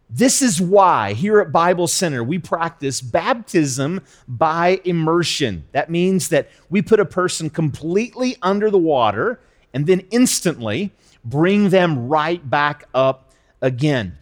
This 0.09 0.41
is 0.41 0.59
why 0.59 1.13
here 1.13 1.39
at 1.39 1.53
Bible 1.53 1.87
Center 1.87 2.25
we 2.25 2.39
practice 2.39 2.99
baptism 2.99 4.01
by 4.27 4.81
immersion. 4.83 5.63
That 5.71 5.89
means 5.89 6.27
that 6.27 6.49
we 6.69 6.81
put 6.81 6.99
a 6.99 7.05
person 7.05 7.49
completely 7.49 8.35
under 8.41 8.69
the 8.69 8.77
water 8.77 9.39
and 9.73 9.87
then 9.87 10.01
instantly 10.11 10.91
bring 11.23 11.69
them 11.69 12.09
right 12.09 12.49
back 12.49 12.83
up 12.93 13.31
again. 13.61 14.17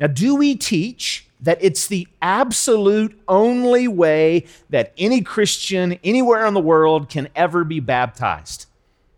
Now, 0.00 0.08
do 0.08 0.34
we 0.34 0.56
teach 0.56 1.28
that 1.42 1.58
it's 1.60 1.86
the 1.86 2.08
absolute 2.22 3.16
only 3.28 3.86
way 3.86 4.46
that 4.68 4.92
any 4.98 5.22
Christian 5.22 5.92
anywhere 6.02 6.44
in 6.44 6.54
the 6.54 6.60
world 6.60 7.08
can 7.08 7.28
ever 7.36 7.62
be 7.62 7.78
baptized? 7.78 8.66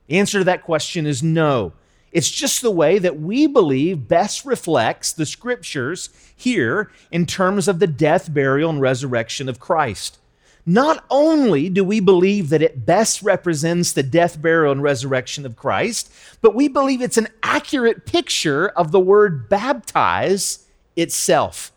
The 0.09 0.19
answer 0.19 0.41
to 0.41 0.45
that 0.45 0.63
question 0.63 1.07
is 1.07 1.23
no. 1.23 1.73
It's 2.17 2.31
just 2.31 2.63
the 2.63 2.71
way 2.71 2.99
that 2.99 3.21
we 3.21 3.47
believe 3.47 4.09
best 4.09 4.47
reflects 4.47 5.13
the 5.13 5.27
scriptures 5.27 6.09
here 6.35 6.91
in 7.11 7.27
terms 7.27 7.69
of 7.69 7.79
the 7.79 7.87
death, 7.87 8.33
burial, 8.33 8.71
and 8.71 8.81
resurrection 8.81 9.51
of 9.51 9.61
Christ. 9.61 10.17
Not 10.65 11.05
only 11.11 11.69
do 11.69 11.85
we 11.85 12.01
believe 12.01 12.49
that 12.49 12.63
it 12.63 12.87
best 12.87 13.21
represents 13.21 13.93
the 13.93 14.03
death, 14.03 14.41
burial, 14.41 14.73
and 14.73 14.83
resurrection 14.83 15.45
of 15.45 15.57
Christ, 15.57 16.11
but 16.41 16.55
we 16.55 16.69
believe 16.69 17.03
it's 17.03 17.19
an 17.19 17.29
accurate 17.43 18.07
picture 18.07 18.69
of 18.69 18.93
the 18.93 18.99
word 18.99 19.51
baptize 19.51 20.67
itself. 20.97 21.71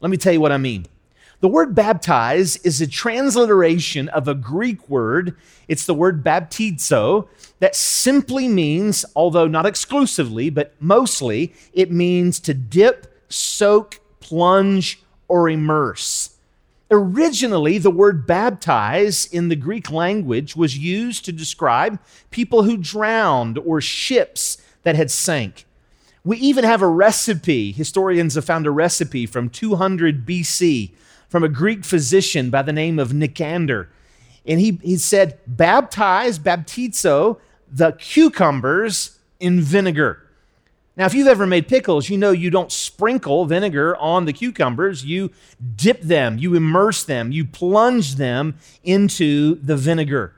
Let 0.00 0.10
me 0.10 0.18
tell 0.18 0.34
you 0.34 0.42
what 0.42 0.52
I 0.52 0.58
mean. 0.58 0.84
The 1.40 1.48
word 1.48 1.74
baptize 1.74 2.56
is 2.58 2.80
a 2.80 2.86
transliteration 2.86 4.08
of 4.08 4.26
a 4.26 4.34
Greek 4.34 4.88
word. 4.88 5.36
It's 5.68 5.84
the 5.84 5.94
word 5.94 6.24
baptizo 6.24 7.28
that 7.60 7.76
simply 7.76 8.48
means, 8.48 9.04
although 9.14 9.46
not 9.46 9.66
exclusively, 9.66 10.48
but 10.48 10.74
mostly, 10.80 11.52
it 11.74 11.90
means 11.90 12.40
to 12.40 12.54
dip, 12.54 13.06
soak, 13.28 14.00
plunge, 14.20 15.02
or 15.28 15.48
immerse. 15.50 16.36
Originally, 16.90 17.78
the 17.78 17.90
word 17.90 18.26
baptize 18.26 19.26
in 19.26 19.48
the 19.48 19.56
Greek 19.56 19.90
language 19.90 20.56
was 20.56 20.78
used 20.78 21.24
to 21.24 21.32
describe 21.32 21.98
people 22.30 22.62
who 22.62 22.76
drowned 22.76 23.58
or 23.58 23.80
ships 23.80 24.56
that 24.84 24.94
had 24.94 25.10
sank. 25.10 25.66
We 26.24 26.38
even 26.38 26.64
have 26.64 26.82
a 26.82 26.88
recipe. 26.88 27.72
Historians 27.72 28.36
have 28.36 28.44
found 28.44 28.66
a 28.66 28.70
recipe 28.70 29.26
from 29.26 29.50
200 29.50 30.24
BC 30.24 30.92
from 31.36 31.44
a 31.44 31.48
Greek 31.50 31.84
physician 31.84 32.48
by 32.48 32.62
the 32.62 32.72
name 32.72 32.98
of 32.98 33.10
Nicander. 33.10 33.88
And 34.46 34.58
he, 34.58 34.80
he 34.82 34.96
said, 34.96 35.38
baptize, 35.46 36.38
baptizo, 36.38 37.38
the 37.70 37.92
cucumbers 37.92 39.18
in 39.38 39.60
vinegar. 39.60 40.26
Now, 40.96 41.04
if 41.04 41.12
you've 41.12 41.28
ever 41.28 41.46
made 41.46 41.68
pickles, 41.68 42.08
you 42.08 42.16
know 42.16 42.30
you 42.30 42.48
don't 42.48 42.72
sprinkle 42.72 43.44
vinegar 43.44 43.94
on 43.98 44.24
the 44.24 44.32
cucumbers. 44.32 45.04
You 45.04 45.30
dip 45.76 46.00
them, 46.00 46.38
you 46.38 46.54
immerse 46.54 47.04
them, 47.04 47.32
you 47.32 47.44
plunge 47.44 48.14
them 48.14 48.56
into 48.82 49.56
the 49.56 49.76
vinegar. 49.76 50.32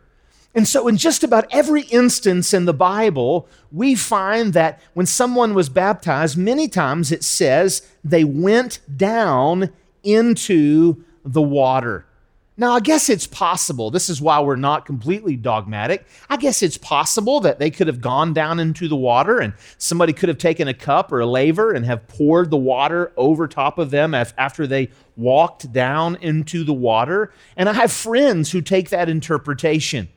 And 0.52 0.67
so, 0.67 0.88
in 0.88 0.97
just 0.97 1.23
about 1.23 1.47
every 1.52 1.83
instance 1.83 2.52
in 2.52 2.64
the 2.64 2.75
Bible, 2.75 3.47
we 3.71 3.95
find 3.95 4.52
that 4.55 4.81
when 4.95 5.07
someone 5.07 5.55
was 5.55 5.69
baptized, 5.69 6.37
many 6.37 6.67
times 6.67 7.12
it 7.12 7.23
says 7.23 7.83
they 8.02 8.25
went 8.25 8.81
down 8.97 9.71
into 10.02 11.05
the 11.25 11.43
water. 11.43 12.07
Now, 12.61 12.73
I 12.73 12.81
guess 12.81 13.09
it's 13.09 13.28
possible. 13.28 13.93
This 13.93 14.11
is 14.11 14.21
why 14.21 14.40
we're 14.40 14.57
not 14.57 14.85
completely 14.85 15.37
dogmatic. 15.37 16.05
I 16.28 16.37
guess 16.37 16.61
it's 16.61 16.76
possible 16.76 17.38
that 17.40 17.61
they 17.61 17.71
could 17.71 17.87
have 17.87 18.00
gone 18.00 18.33
down 18.33 18.59
into 18.59 18.88
the 18.88 18.97
water 18.97 19.38
and 19.38 19.52
somebody 19.78 20.12
could 20.12 20.28
have 20.28 20.38
taken 20.38 20.67
a 20.67 20.75
cup 20.75 21.12
or 21.12 21.21
a 21.21 21.26
laver 21.26 21.73
and 21.73 21.87
have 21.87 22.09
poured 22.09 22.50
the 22.50 22.57
water 22.57 23.12
over 23.17 23.47
top 23.47 23.78
of 23.78 23.90
them 23.90 24.12
after 24.12 24.67
they 24.67 24.90
walked 25.17 25.73
down 25.73 26.17
into 26.17 26.64
the 26.64 26.75
water. 26.75 27.33
And 27.57 27.69
I 27.69 27.75
have 27.75 27.93
friends 27.93 28.50
who 28.50 28.61
take 28.61 28.90
that 28.90 29.09
interpretation. 29.09 30.09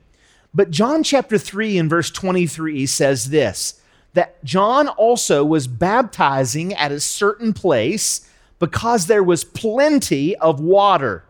But 0.51 0.71
John 0.71 1.03
chapter 1.03 1.37
3 1.37 1.77
and 1.77 1.89
verse 1.91 2.09
23 2.09 2.87
says 2.87 3.29
this 3.29 3.79
that 4.13 4.43
John 4.43 4.87
also 4.89 5.45
was 5.45 5.67
baptizing 5.67 6.73
at 6.73 6.91
a 6.91 6.99
certain 6.99 7.53
place 7.53 8.27
because 8.61 9.07
there 9.07 9.23
was 9.23 9.43
plenty 9.43 10.35
of 10.37 10.59
water. 10.59 11.25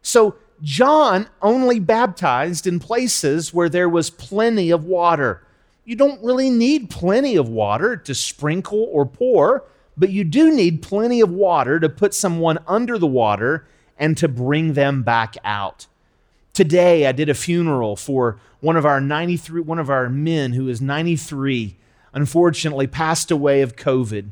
So 0.00 0.36
John 0.62 1.26
only 1.42 1.80
baptized 1.80 2.68
in 2.68 2.78
places 2.78 3.52
where 3.52 3.68
there 3.68 3.88
was 3.88 4.10
plenty 4.10 4.70
of 4.70 4.84
water. 4.84 5.44
You 5.84 5.96
don't 5.96 6.22
really 6.22 6.50
need 6.50 6.88
plenty 6.88 7.34
of 7.34 7.48
water 7.48 7.96
to 7.96 8.14
sprinkle 8.14 8.88
or 8.92 9.04
pour, 9.04 9.64
but 9.96 10.10
you 10.10 10.22
do 10.22 10.54
need 10.54 10.82
plenty 10.82 11.20
of 11.20 11.32
water 11.32 11.80
to 11.80 11.88
put 11.88 12.14
someone 12.14 12.58
under 12.68 12.96
the 12.96 13.08
water 13.08 13.66
and 13.98 14.16
to 14.18 14.28
bring 14.28 14.74
them 14.74 15.02
back 15.02 15.34
out. 15.42 15.88
Today 16.52 17.08
I 17.08 17.12
did 17.12 17.28
a 17.28 17.34
funeral 17.34 17.96
for 17.96 18.38
one 18.60 18.76
of 18.76 18.86
our 18.86 19.00
93 19.00 19.62
one 19.62 19.80
of 19.80 19.90
our 19.90 20.08
men 20.08 20.52
who 20.52 20.68
is 20.68 20.80
93 20.80 21.76
unfortunately 22.14 22.86
passed 22.86 23.32
away 23.32 23.62
of 23.62 23.74
COVID. 23.74 24.30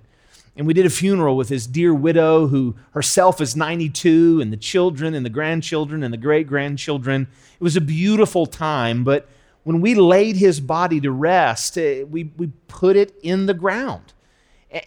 And 0.57 0.66
we 0.66 0.75
did 0.75 0.87
a 0.87 0.90
funeral 0.90 1.37
with 1.37 1.49
his 1.49 1.66
dear 1.66 1.95
widow, 1.95 2.49
who 2.49 2.76
herself 2.92 3.40
is 3.40 3.57
92, 3.57 4.40
and 4.40 4.52
the 4.52 4.57
children 4.57 5.14
and 5.14 5.25
the 5.25 5.30
grandchildren 5.30 6.02
and 6.02 6.12
the 6.12 6.19
great 6.19 6.47
grandchildren. 6.47 7.28
It 7.54 7.62
was 7.62 7.76
a 7.76 7.80
beautiful 7.80 8.47
time, 8.47 9.04
but 9.04 9.28
when 9.62 9.80
we 9.80 9.95
laid 9.95 10.37
his 10.37 10.61
body 10.61 11.00
to 11.00 11.11
rest, 11.11 11.78
eh, 11.78 12.02
we, 12.02 12.33
we 12.37 12.49
put 12.69 12.97
it 12.97 13.14
in 13.23 13.47
the 13.47 13.54
ground. 13.54 14.12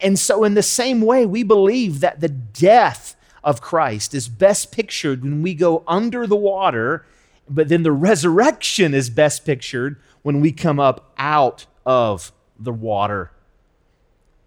And 0.00 0.18
so, 0.18 0.44
in 0.44 0.54
the 0.54 0.62
same 0.62 1.00
way, 1.00 1.26
we 1.26 1.42
believe 1.42 2.00
that 2.00 2.20
the 2.20 2.28
death 2.28 3.16
of 3.42 3.60
Christ 3.60 4.14
is 4.14 4.28
best 4.28 4.72
pictured 4.72 5.22
when 5.22 5.42
we 5.42 5.54
go 5.54 5.84
under 5.86 6.26
the 6.26 6.36
water, 6.36 7.04
but 7.48 7.68
then 7.68 7.82
the 7.82 7.92
resurrection 7.92 8.94
is 8.94 9.10
best 9.10 9.44
pictured 9.44 10.00
when 10.22 10.40
we 10.40 10.52
come 10.52 10.80
up 10.80 11.12
out 11.18 11.66
of 11.84 12.32
the 12.58 12.72
water. 12.72 13.30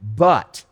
But 0.01 0.65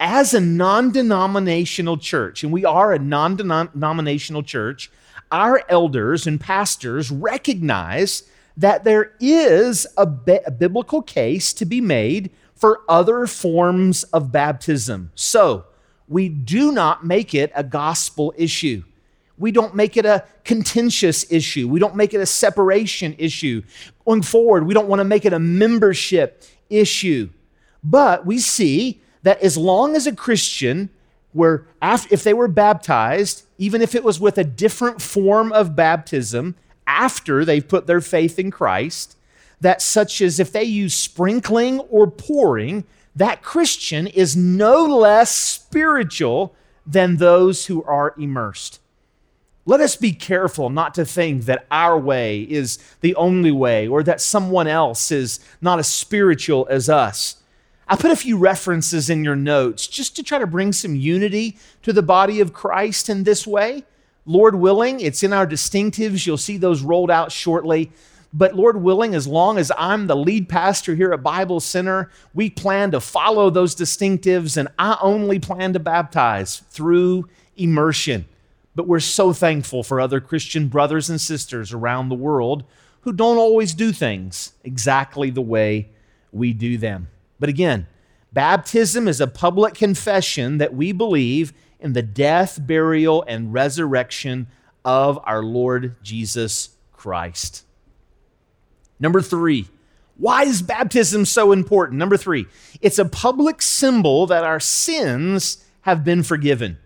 as 0.00 0.32
a 0.32 0.40
non 0.40 0.90
denominational 0.90 1.98
church, 1.98 2.42
and 2.42 2.52
we 2.52 2.64
are 2.64 2.92
a 2.92 2.98
non 2.98 3.36
denominational 3.36 4.42
church, 4.42 4.90
our 5.30 5.62
elders 5.68 6.26
and 6.26 6.40
pastors 6.40 7.10
recognize 7.10 8.24
that 8.56 8.82
there 8.82 9.12
is 9.20 9.86
a, 9.96 10.06
bi- 10.06 10.40
a, 10.46 10.50
biblical 10.50 11.02
case 11.02 11.52
to 11.52 11.64
be 11.64 11.80
made 11.80 12.30
for 12.54 12.80
other 12.88 13.26
forms 13.26 14.02
of 14.04 14.32
baptism. 14.32 15.12
So 15.14 15.66
we 16.08 16.28
do 16.28 16.72
not 16.72 17.06
make 17.06 17.34
it 17.34 17.52
a 17.54 17.62
gospel 17.62 18.34
issue. 18.36 18.82
We 19.38 19.52
don't 19.52 19.74
make 19.74 19.96
it 19.96 20.04
a 20.04 20.24
contentious 20.44 21.30
issue. 21.30 21.68
We 21.68 21.78
don't 21.78 21.94
make 21.94 22.12
it 22.12 22.20
a 22.20 22.26
separation 22.26 23.14
issue. 23.18 23.62
Going 24.04 24.22
forward, 24.22 24.66
we 24.66 24.74
don't 24.74 24.88
want 24.88 25.00
to 25.00 25.04
make 25.04 25.24
it 25.24 25.32
a 25.32 25.38
membership 25.38 26.42
issue. 26.68 27.30
But 27.82 28.26
we 28.26 28.38
see 28.38 29.00
that 29.22 29.40
as 29.40 29.56
long 29.56 29.94
as 29.96 30.06
a 30.06 30.14
Christian 30.14 30.90
were, 31.32 31.66
if 31.82 32.24
they 32.24 32.34
were 32.34 32.48
baptized, 32.48 33.44
even 33.58 33.82
if 33.82 33.94
it 33.94 34.04
was 34.04 34.20
with 34.20 34.38
a 34.38 34.44
different 34.44 35.00
form 35.02 35.52
of 35.52 35.76
baptism 35.76 36.54
after 36.86 37.44
they've 37.44 37.66
put 37.66 37.86
their 37.86 38.00
faith 38.00 38.38
in 38.38 38.50
Christ, 38.50 39.16
that 39.60 39.82
such 39.82 40.20
as 40.20 40.40
if 40.40 40.50
they 40.50 40.64
use 40.64 40.94
sprinkling 40.94 41.80
or 41.80 42.10
pouring, 42.10 42.84
that 43.14 43.42
Christian 43.42 44.06
is 44.06 44.36
no 44.36 44.84
less 44.84 45.34
spiritual 45.34 46.54
than 46.86 47.16
those 47.16 47.66
who 47.66 47.82
are 47.84 48.14
immersed. 48.18 48.80
Let 49.66 49.80
us 49.80 49.94
be 49.94 50.12
careful 50.12 50.70
not 50.70 50.94
to 50.94 51.04
think 51.04 51.44
that 51.44 51.66
our 51.70 51.98
way 51.98 52.40
is 52.40 52.78
the 53.02 53.14
only 53.14 53.52
way 53.52 53.86
or 53.86 54.02
that 54.02 54.20
someone 54.20 54.66
else 54.66 55.12
is 55.12 55.38
not 55.60 55.78
as 55.78 55.86
spiritual 55.86 56.66
as 56.70 56.88
us. 56.88 57.39
I 57.90 57.96
put 57.96 58.12
a 58.12 58.16
few 58.16 58.38
references 58.38 59.10
in 59.10 59.24
your 59.24 59.34
notes 59.34 59.88
just 59.88 60.14
to 60.14 60.22
try 60.22 60.38
to 60.38 60.46
bring 60.46 60.72
some 60.72 60.94
unity 60.94 61.58
to 61.82 61.92
the 61.92 62.02
body 62.02 62.40
of 62.40 62.52
Christ 62.52 63.08
in 63.08 63.24
this 63.24 63.44
way. 63.44 63.82
Lord 64.24 64.54
willing, 64.54 65.00
it's 65.00 65.24
in 65.24 65.32
our 65.32 65.44
distinctives. 65.44 66.24
You'll 66.24 66.36
see 66.36 66.56
those 66.56 66.82
rolled 66.82 67.10
out 67.10 67.32
shortly. 67.32 67.90
But 68.32 68.54
Lord 68.54 68.76
willing, 68.76 69.16
as 69.16 69.26
long 69.26 69.58
as 69.58 69.72
I'm 69.76 70.06
the 70.06 70.14
lead 70.14 70.48
pastor 70.48 70.94
here 70.94 71.12
at 71.12 71.24
Bible 71.24 71.58
Center, 71.58 72.12
we 72.32 72.48
plan 72.48 72.92
to 72.92 73.00
follow 73.00 73.50
those 73.50 73.74
distinctives, 73.74 74.56
and 74.56 74.68
I 74.78 74.96
only 75.02 75.40
plan 75.40 75.72
to 75.72 75.80
baptize 75.80 76.58
through 76.70 77.28
immersion. 77.56 78.26
But 78.76 78.86
we're 78.86 79.00
so 79.00 79.32
thankful 79.32 79.82
for 79.82 80.00
other 80.00 80.20
Christian 80.20 80.68
brothers 80.68 81.10
and 81.10 81.20
sisters 81.20 81.72
around 81.72 82.08
the 82.08 82.14
world 82.14 82.62
who 83.00 83.12
don't 83.12 83.36
always 83.36 83.74
do 83.74 83.90
things 83.90 84.52
exactly 84.62 85.30
the 85.30 85.42
way 85.42 85.88
we 86.30 86.52
do 86.52 86.78
them. 86.78 87.08
But 87.40 87.48
again, 87.48 87.88
baptism 88.32 89.08
is 89.08 89.20
a 89.20 89.26
public 89.26 89.74
confession 89.74 90.58
that 90.58 90.74
we 90.74 90.92
believe 90.92 91.52
in 91.80 91.94
the 91.94 92.02
death, 92.02 92.64
burial, 92.64 93.24
and 93.26 93.52
resurrection 93.52 94.46
of 94.84 95.18
our 95.24 95.42
Lord 95.42 95.96
Jesus 96.02 96.70
Christ. 96.92 97.64
Number 99.00 99.22
three, 99.22 99.66
why 100.18 100.42
is 100.42 100.60
baptism 100.60 101.24
so 101.24 101.50
important? 101.50 101.98
Number 101.98 102.18
three, 102.18 102.46
it's 102.82 102.98
a 102.98 103.06
public 103.06 103.62
symbol 103.62 104.26
that 104.26 104.44
our 104.44 104.60
sins 104.60 105.64
have 105.82 106.04
been 106.04 106.22
forgiven. 106.22 106.76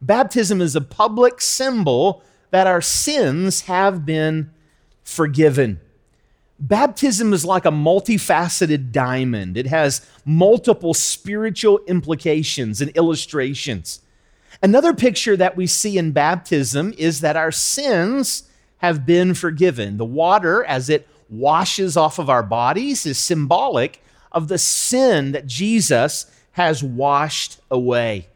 Baptism 0.00 0.62
is 0.62 0.74
a 0.74 0.80
public 0.80 1.42
symbol 1.42 2.22
that 2.50 2.66
our 2.66 2.80
sins 2.80 3.62
have 3.62 4.06
been 4.06 4.50
forgiven. 5.04 5.80
Baptism 6.60 7.32
is 7.32 7.44
like 7.44 7.64
a 7.64 7.70
multifaceted 7.70 8.90
diamond. 8.90 9.56
It 9.56 9.66
has 9.66 10.04
multiple 10.24 10.92
spiritual 10.92 11.78
implications 11.86 12.80
and 12.80 12.90
illustrations. 12.96 14.00
Another 14.60 14.92
picture 14.92 15.36
that 15.36 15.56
we 15.56 15.68
see 15.68 15.98
in 15.98 16.10
baptism 16.10 16.92
is 16.98 17.20
that 17.20 17.36
our 17.36 17.52
sins 17.52 18.44
have 18.78 19.06
been 19.06 19.34
forgiven. 19.34 19.98
The 19.98 20.04
water, 20.04 20.64
as 20.64 20.88
it 20.90 21.06
washes 21.28 21.96
off 21.96 22.18
of 22.18 22.28
our 22.28 22.42
bodies, 22.42 23.06
is 23.06 23.18
symbolic 23.18 24.02
of 24.32 24.48
the 24.48 24.58
sin 24.58 25.32
that 25.32 25.46
Jesus 25.46 26.26
has 26.52 26.82
washed 26.82 27.60
away. 27.70 28.26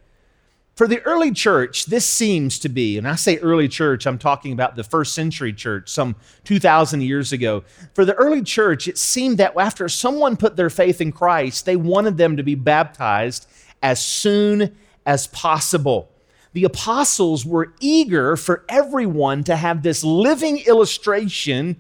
For 0.83 0.89
the 0.89 1.03
early 1.03 1.31
church, 1.31 1.87
this 1.87 2.05
seems 2.05 2.59
to 2.59 2.69
be, 2.69 2.99
and 2.99 3.07
I 3.07 3.15
say 3.15 3.39
early 3.39 3.69
church, 3.69 4.05
I'm 4.05 4.19
talking 4.19 4.53
about 4.53 4.75
the 4.75 4.83
first 4.83 5.15
century 5.15 5.53
church, 5.53 5.89
some 5.89 6.17
2,000 6.43 7.03
years 7.03 7.33
ago. 7.33 7.63
For 7.95 8.05
the 8.05 8.15
early 8.15 8.43
church, 8.43 8.89
it 8.89 8.99
seemed 8.99 9.39
that 9.39 9.57
after 9.57 9.89
someone 9.89 10.37
put 10.37 10.57
their 10.57 10.71
faith 10.71 11.01
in 11.01 11.13
Christ, 11.13 11.67
they 11.67 11.77
wanted 11.77 12.17
them 12.17 12.37
to 12.37 12.43
be 12.43 12.57
baptized 12.57 13.49
as 13.81 14.05
soon 14.05 14.77
as 15.07 15.29
possible. 15.29 16.11
The 16.53 16.65
apostles 16.65 17.47
were 17.47 17.75
eager 17.79 18.37
for 18.37 18.65
everyone 18.69 19.45
to 19.45 19.55
have 19.55 19.85
this 19.85 20.03
living 20.03 20.65
illustration 20.67 21.79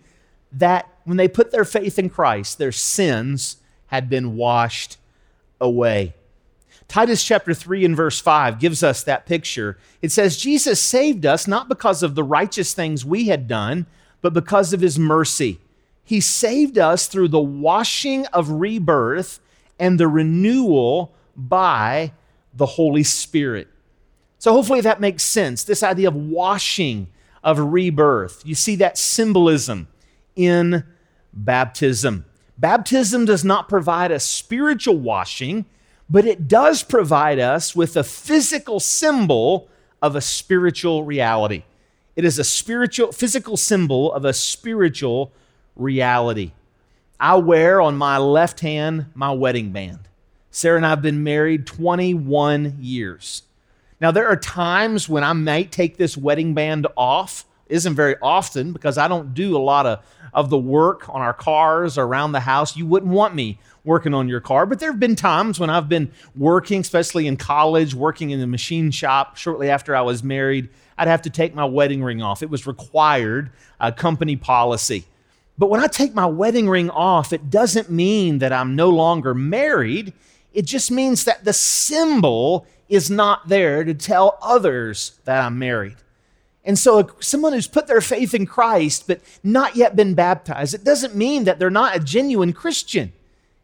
that 0.52 0.88
when 1.02 1.16
they 1.16 1.26
put 1.26 1.50
their 1.50 1.64
faith 1.64 1.98
in 1.98 2.08
Christ, 2.08 2.58
their 2.58 2.70
sins 2.70 3.56
had 3.86 4.08
been 4.08 4.36
washed 4.36 4.96
away. 5.60 6.14
Titus 6.92 7.24
chapter 7.24 7.54
3 7.54 7.86
and 7.86 7.96
verse 7.96 8.20
5 8.20 8.58
gives 8.58 8.82
us 8.82 9.02
that 9.02 9.24
picture. 9.24 9.78
It 10.02 10.12
says, 10.12 10.36
Jesus 10.36 10.78
saved 10.78 11.24
us 11.24 11.46
not 11.46 11.66
because 11.66 12.02
of 12.02 12.14
the 12.14 12.22
righteous 12.22 12.74
things 12.74 13.02
we 13.02 13.28
had 13.28 13.48
done, 13.48 13.86
but 14.20 14.34
because 14.34 14.74
of 14.74 14.82
his 14.82 14.98
mercy. 14.98 15.58
He 16.04 16.20
saved 16.20 16.76
us 16.76 17.06
through 17.06 17.28
the 17.28 17.40
washing 17.40 18.26
of 18.26 18.50
rebirth 18.50 19.40
and 19.78 19.98
the 19.98 20.06
renewal 20.06 21.14
by 21.34 22.12
the 22.52 22.66
Holy 22.66 23.04
Spirit. 23.04 23.68
So 24.38 24.52
hopefully 24.52 24.82
that 24.82 25.00
makes 25.00 25.22
sense. 25.22 25.64
This 25.64 25.82
idea 25.82 26.08
of 26.08 26.14
washing, 26.14 27.08
of 27.42 27.58
rebirth. 27.58 28.42
You 28.44 28.54
see 28.54 28.76
that 28.76 28.98
symbolism 28.98 29.88
in 30.36 30.84
baptism. 31.32 32.26
Baptism 32.58 33.24
does 33.24 33.46
not 33.46 33.70
provide 33.70 34.10
a 34.10 34.20
spiritual 34.20 34.98
washing 34.98 35.64
but 36.08 36.24
it 36.24 36.48
does 36.48 36.82
provide 36.82 37.38
us 37.38 37.74
with 37.74 37.96
a 37.96 38.04
physical 38.04 38.80
symbol 38.80 39.68
of 40.00 40.16
a 40.16 40.20
spiritual 40.20 41.04
reality. 41.04 41.62
It 42.16 42.24
is 42.24 42.38
a 42.38 42.44
spiritual, 42.44 43.12
physical 43.12 43.56
symbol 43.56 44.12
of 44.12 44.24
a 44.24 44.32
spiritual 44.32 45.32
reality. 45.76 46.52
I 47.18 47.36
wear 47.36 47.80
on 47.80 47.96
my 47.96 48.18
left 48.18 48.60
hand 48.60 49.06
my 49.14 49.32
wedding 49.32 49.70
band. 49.70 50.00
Sarah 50.50 50.76
and 50.76 50.84
I 50.84 50.90
have 50.90 51.02
been 51.02 51.22
married 51.22 51.66
21 51.66 52.76
years. 52.80 53.42
Now, 54.00 54.10
there 54.10 54.26
are 54.26 54.36
times 54.36 55.08
when 55.08 55.24
I 55.24 55.32
might 55.32 55.72
take 55.72 55.96
this 55.96 56.16
wedding 56.16 56.52
band 56.52 56.86
off. 56.96 57.46
Isn't 57.68 57.94
very 57.94 58.16
often 58.20 58.72
because 58.72 58.98
I 58.98 59.08
don't 59.08 59.34
do 59.34 59.56
a 59.56 59.58
lot 59.58 59.86
of, 59.86 60.04
of 60.34 60.50
the 60.50 60.58
work 60.58 61.08
on 61.08 61.22
our 61.22 61.32
cars 61.32 61.96
around 61.96 62.32
the 62.32 62.40
house. 62.40 62.76
You 62.76 62.86
wouldn't 62.86 63.12
want 63.12 63.34
me 63.34 63.58
working 63.84 64.14
on 64.14 64.28
your 64.28 64.40
car. 64.40 64.66
But 64.66 64.80
there 64.80 64.90
have 64.90 65.00
been 65.00 65.16
times 65.16 65.58
when 65.58 65.70
I've 65.70 65.88
been 65.88 66.10
working, 66.36 66.80
especially 66.80 67.26
in 67.26 67.36
college, 67.36 67.94
working 67.94 68.30
in 68.30 68.40
the 68.40 68.46
machine 68.46 68.90
shop 68.90 69.36
shortly 69.36 69.70
after 69.70 69.96
I 69.96 70.02
was 70.02 70.22
married. 70.22 70.68
I'd 70.98 71.08
have 71.08 71.22
to 71.22 71.30
take 71.30 71.54
my 71.54 71.64
wedding 71.64 72.02
ring 72.02 72.22
off. 72.22 72.42
It 72.42 72.50
was 72.50 72.66
required, 72.66 73.50
uh, 73.80 73.90
company 73.90 74.36
policy. 74.36 75.06
But 75.58 75.70
when 75.70 75.80
I 75.80 75.86
take 75.86 76.14
my 76.14 76.26
wedding 76.26 76.68
ring 76.68 76.90
off, 76.90 77.32
it 77.32 77.50
doesn't 77.50 77.90
mean 77.90 78.38
that 78.38 78.52
I'm 78.52 78.74
no 78.76 78.90
longer 78.90 79.34
married. 79.34 80.12
It 80.52 80.66
just 80.66 80.90
means 80.90 81.24
that 81.24 81.44
the 81.44 81.52
symbol 81.52 82.66
is 82.88 83.10
not 83.10 83.48
there 83.48 83.84
to 83.84 83.94
tell 83.94 84.38
others 84.42 85.18
that 85.24 85.42
I'm 85.42 85.58
married. 85.58 85.96
And 86.64 86.78
so, 86.78 87.10
someone 87.18 87.52
who's 87.52 87.66
put 87.66 87.88
their 87.88 88.00
faith 88.00 88.34
in 88.34 88.46
Christ 88.46 89.06
but 89.08 89.20
not 89.42 89.74
yet 89.74 89.96
been 89.96 90.14
baptized, 90.14 90.74
it 90.74 90.84
doesn't 90.84 91.16
mean 91.16 91.44
that 91.44 91.58
they're 91.58 91.70
not 91.70 91.96
a 91.96 92.00
genuine 92.00 92.52
Christian. 92.52 93.12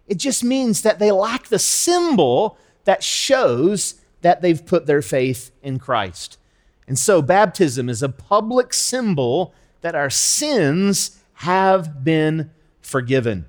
It 0.09 0.17
just 0.17 0.43
means 0.43 0.83
that 0.83 0.99
they 0.99 1.13
lack 1.13 1.47
the 1.47 1.59
symbol 1.61 2.59
that 2.85 3.05
shows 3.05 3.97
that 4.23 4.43
they've 4.43 4.65
put 4.65 4.87
their 4.87 5.03
faith 5.03 5.53
in 5.63 5.79
Christ. 5.79 6.39
And 6.89 6.99
so, 6.99 7.23
baptism 7.23 7.89
is 7.89 8.03
a 8.03 8.09
public 8.09 8.75
symbol 8.75 9.55
that 9.81 9.95
our 9.95 10.11
sins 10.11 11.23
have 11.35 12.03
been 12.03 12.51
forgiven. 12.81 13.47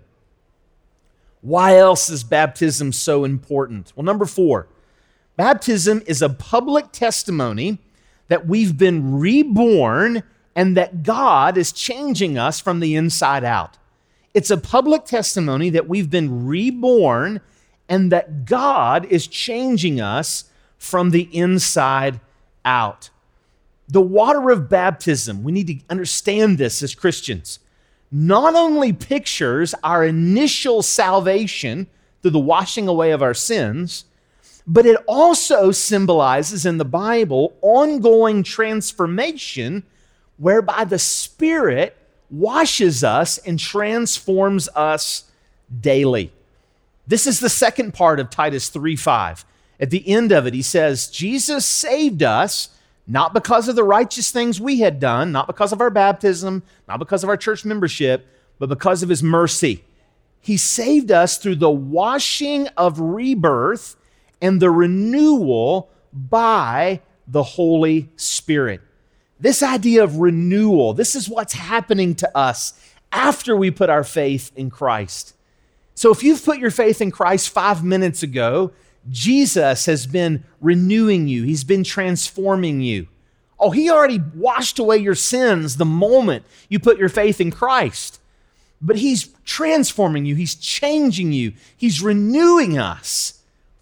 Why 1.42 1.78
else 1.78 2.10
is 2.10 2.24
baptism 2.24 2.92
so 2.92 3.24
important? 3.24 3.94
Well, 3.96 4.04
number 4.04 4.26
four, 4.26 4.68
baptism 5.38 6.04
is 6.06 6.22
a 6.22 6.30
public 6.30 6.92
testimony 6.92 7.80
that 8.30 8.48
we've 8.48 8.78
been 8.78 9.20
reborn 9.20 10.24
and 10.56 10.78
that 10.78 11.04
God 11.04 11.58
is 11.58 11.72
changing 11.72 12.38
us 12.38 12.60
from 12.60 12.80
the 12.80 12.96
inside 12.96 13.44
out. 13.44 13.78
It's 14.34 14.52
a 14.52 14.58
public 14.58 15.06
testimony 15.06 15.70
that 15.72 15.88
we've 15.88 16.10
been 16.10 16.48
reborn 16.48 17.42
and 17.88 18.12
that 18.12 18.46
God 18.46 19.06
is 19.06 19.28
changing 19.28 20.00
us 20.00 20.46
from 20.78 21.10
the 21.10 21.28
inside 21.36 22.20
out. 22.64 23.10
The 23.88 24.02
water 24.02 24.52
of 24.52 24.70
baptism, 24.70 25.44
we 25.44 25.52
need 25.52 25.68
to 25.68 25.80
understand 25.90 26.58
this 26.58 26.84
as 26.84 26.94
Christians, 26.94 27.60
not 28.12 28.56
only 28.56 28.94
pictures 28.94 29.74
our 29.84 30.06
initial 30.06 30.84
salvation 30.84 31.88
through 32.22 32.32
the 32.32 32.40
washing 32.40 32.88
away 32.88 33.12
of 33.12 33.24
our 33.24 33.34
sins, 33.34 34.06
but 34.70 34.86
it 34.86 34.98
also 35.08 35.72
symbolizes 35.72 36.64
in 36.64 36.78
the 36.78 36.86
Bible 36.86 37.58
ongoing 37.64 38.44
transformation 38.44 39.84
whereby 40.38 40.84
the 40.84 41.00
Spirit 41.00 41.98
washes 42.30 43.04
us 43.04 43.40
and 43.40 43.58
transforms 43.58 44.70
us 44.76 45.24
daily. 45.82 46.32
This 47.08 47.26
is 47.26 47.40
the 47.40 47.50
second 47.50 47.96
part 47.96 48.20
of 48.20 48.30
Titus 48.30 48.70
3:5. 48.70 49.44
At 49.80 49.90
the 49.90 50.08
end 50.08 50.32
of 50.32 50.46
it, 50.46 50.54
he 50.54 50.62
says, 50.62 51.08
Jesus 51.08 51.66
saved 51.66 52.22
us 52.22 52.70
not 53.08 53.34
because 53.34 53.68
of 53.68 53.76
the 53.76 53.84
righteous 53.84 54.30
things 54.30 54.62
we 54.62 54.82
had 54.82 55.00
done, 55.00 55.32
not 55.32 55.48
because 55.48 55.74
of 55.74 55.82
our 55.82 55.90
baptism, 55.90 56.62
not 56.88 57.00
because 57.00 57.24
of 57.24 57.30
our 57.30 57.38
church 57.38 57.66
membership, 57.66 58.28
but 58.60 58.70
because 58.70 59.02
of 59.02 59.10
his 59.10 59.24
mercy. 59.24 59.84
He 60.42 60.58
saved 60.58 61.12
us 61.12 61.40
through 61.40 61.56
the 61.56 61.72
washing 61.72 62.68
of 62.78 63.00
rebirth 63.00 63.96
and 64.42 64.62
the 64.62 64.72
renewal 64.72 65.90
by 66.14 67.02
the 67.28 67.44
Holy 67.44 68.10
Spirit. 68.16 68.82
This 69.40 69.64
idea 69.64 70.04
of 70.04 70.18
renewal, 70.18 70.94
this 70.94 71.16
is 71.16 71.30
what's 71.30 71.54
happening 71.54 72.16
to 72.16 72.38
us 72.38 72.74
after 73.12 73.56
we 73.56 73.72
put 73.72 73.90
our 73.90 74.04
faith 74.04 74.52
in 74.56 74.70
Christ. 74.70 75.36
So 75.96 76.12
if 76.12 76.24
you've 76.24 76.44
put 76.44 76.60
your 76.60 76.72
faith 76.72 77.02
in 77.02 77.12
Christ 77.12 77.50
five 77.50 77.84
minutes 77.84 78.24
ago, 78.24 78.72
Jesus 79.10 79.86
has 79.86 80.08
been 80.08 80.44
renewing 80.62 81.28
you, 81.28 81.44
He's 81.44 81.64
been 81.64 81.84
transforming 81.84 82.82
you. 82.82 83.08
Oh, 83.60 83.72
He 83.72 83.90
already 83.90 84.22
washed 84.36 84.80
away 84.80 84.98
your 84.98 85.16
sins 85.16 85.78
the 85.78 85.86
moment 85.86 86.46
you 86.68 86.80
put 86.80 86.98
your 86.98 87.10
faith 87.10 87.42
in 87.42 87.52
Christ. 87.52 88.20
But 88.82 88.98
He's 88.98 89.30
transforming 89.46 90.26
you, 90.26 90.36
He's 90.36 90.56
changing 90.56 91.32
you, 91.32 91.54
He's 91.76 92.02
renewing 92.02 92.78
us 92.78 93.39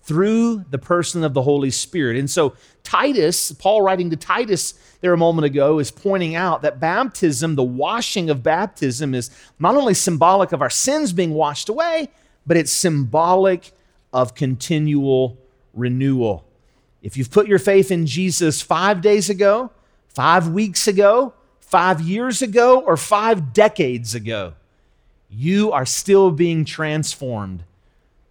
through 0.08 0.64
the 0.70 0.78
person 0.78 1.26
of 1.26 1.34
the 1.34 1.42
Holy 1.42 1.70
Spirit. 1.70 2.18
And 2.18 2.30
so, 2.30 2.56
Titus, 2.82 3.52
Paul 3.52 3.82
writing 3.82 4.10
to 4.10 4.16
Titus 4.16 4.74
there 5.02 5.12
a 5.12 5.18
moment 5.18 5.46
ago, 5.46 5.80
is 5.80 5.92
pointing 5.92 6.34
out 6.34 6.62
that 6.62 6.80
baptism, 6.80 7.56
the 7.56 7.64
washing 7.64 8.30
of 8.30 8.42
baptism, 8.42 9.14
is 9.14 9.30
not 9.60 9.76
only 9.76 9.94
symbolic 9.94 10.54
of 10.54 10.62
our 10.62 10.70
sins 10.70 11.12
being 11.12 11.34
washed 11.34 11.68
away, 11.68 12.08
but 12.46 12.56
it's 12.56 12.72
symbolic 12.72 13.74
of 14.14 14.34
continual 14.34 15.38
renewal. 15.74 16.48
If 17.02 17.18
you've 17.18 17.30
put 17.30 17.48
your 17.48 17.60
faith 17.60 17.92
in 17.92 18.06
Jesus 18.06 18.62
five 18.62 19.02
days 19.02 19.30
ago, 19.30 19.72
five 20.08 20.48
weeks 20.48 20.88
ago, 20.88 21.34
five 21.60 22.00
years 22.00 22.42
ago, 22.42 22.80
or 22.80 22.96
five 22.96 23.52
decades 23.52 24.16
ago, 24.16 24.54
you 25.30 25.74
are 25.74 25.86
still 25.86 26.32
being 26.32 26.64
transformed 26.64 27.66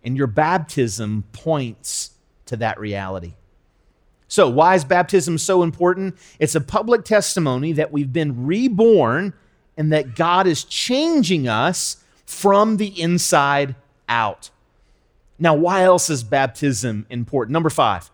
and 0.07 0.17
your 0.17 0.29
baptism 0.29 1.25
points 1.33 2.13
to 2.47 2.57
that 2.57 2.79
reality. 2.79 3.35
So, 4.29 4.49
why 4.49 4.77
is 4.77 4.85
baptism 4.85 5.37
so 5.37 5.63
important? 5.63 6.17
It's 6.39 6.55
a 6.55 6.61
public 6.61 7.05
testimony 7.05 7.73
that 7.73 7.93
we've 7.93 8.13
been 8.13 8.47
reborn 8.47 9.35
and 9.77 9.93
that 9.93 10.15
God 10.15 10.47
is 10.47 10.65
changing 10.65 11.49
us 11.49 11.99
from 12.25 12.77
the 12.77 13.01
inside 13.01 13.75
out. 14.09 14.51
Now, 15.39 15.55
why 15.55 15.83
else 15.83 16.09
is 16.09 16.23
baptism 16.23 17.07
important? 17.11 17.53
Number 17.53 17.71
five, 17.71 18.11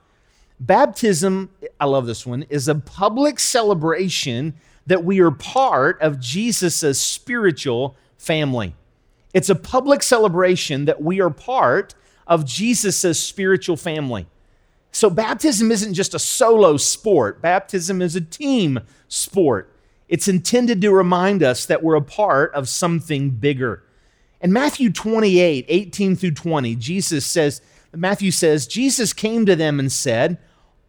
baptism, 0.59 1.51
I 1.79 1.85
love 1.85 2.07
this 2.07 2.27
one, 2.27 2.45
is 2.45 2.69
a 2.69 2.75
public 2.75 3.39
celebration 3.39 4.55
that 4.87 5.05
we 5.05 5.21
are 5.21 5.31
part 5.31 6.01
of 6.01 6.19
Jesus' 6.19 7.01
spiritual 7.01 7.97
family. 8.17 8.75
It's 9.33 9.49
a 9.49 9.55
public 9.55 10.03
celebration 10.03 10.85
that 10.85 11.03
we 11.03 11.21
are 11.21 11.31
part 11.31 11.95
of 12.27 12.45
Jesus' 12.45 13.21
spiritual 13.21 13.77
family. 13.77 14.27
So, 14.91 15.09
baptism 15.09 15.71
isn't 15.71 15.95
just 15.95 16.15
a 16.15 16.19
solo 16.19 16.77
sport, 16.77 17.41
baptism 17.41 18.03
is 18.03 18.15
a 18.15 18.21
team 18.21 18.81
sport. 19.09 19.75
It's 20.09 20.29
intended 20.29 20.83
to 20.83 20.93
remind 20.93 21.43
us 21.43 21.65
that 21.65 21.83
we're 21.83 21.95
a 21.95 22.03
part 22.03 22.53
of 22.55 22.69
something 22.69 23.31
bigger. 23.31 23.83
In 24.43 24.53
Matthew 24.53 24.93
28 24.93 25.65
18 25.69 26.17
through 26.17 26.33
20, 26.33 26.77
Jesus 26.77 27.25
says, 27.25 27.63
Matthew 27.95 28.31
says, 28.31 28.67
Jesus 28.67 29.15
came 29.15 29.47
to 29.47 29.57
them 29.57 29.79
and 29.79 29.91
said, 29.91 30.37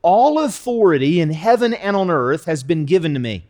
All 0.01 0.39
authority 0.39 1.21
in 1.21 1.31
heaven 1.31 1.73
and 1.73 1.95
on 1.95 2.09
earth 2.09 2.45
has 2.45 2.63
been 2.63 2.83
given 2.83 3.13
to 3.13 3.19
me. 3.19 3.45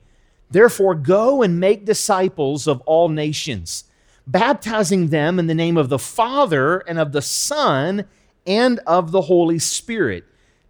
Therefore, 0.51 0.93
go 0.93 1.41
and 1.41 1.59
make 1.59 1.85
disciples 1.85 2.67
of 2.67 2.81
all 2.81 3.09
nations 3.09 3.85
baptizing 4.25 5.07
them 5.07 5.39
in 5.39 5.47
the 5.47 5.53
name 5.53 5.77
of 5.77 5.89
the 5.89 5.99
Father 5.99 6.79
and 6.79 6.99
of 6.99 7.11
the 7.11 7.21
Son 7.21 8.05
and 8.45 8.79
of 8.87 9.11
the 9.11 9.21
Holy 9.21 9.59
Spirit, 9.59 10.25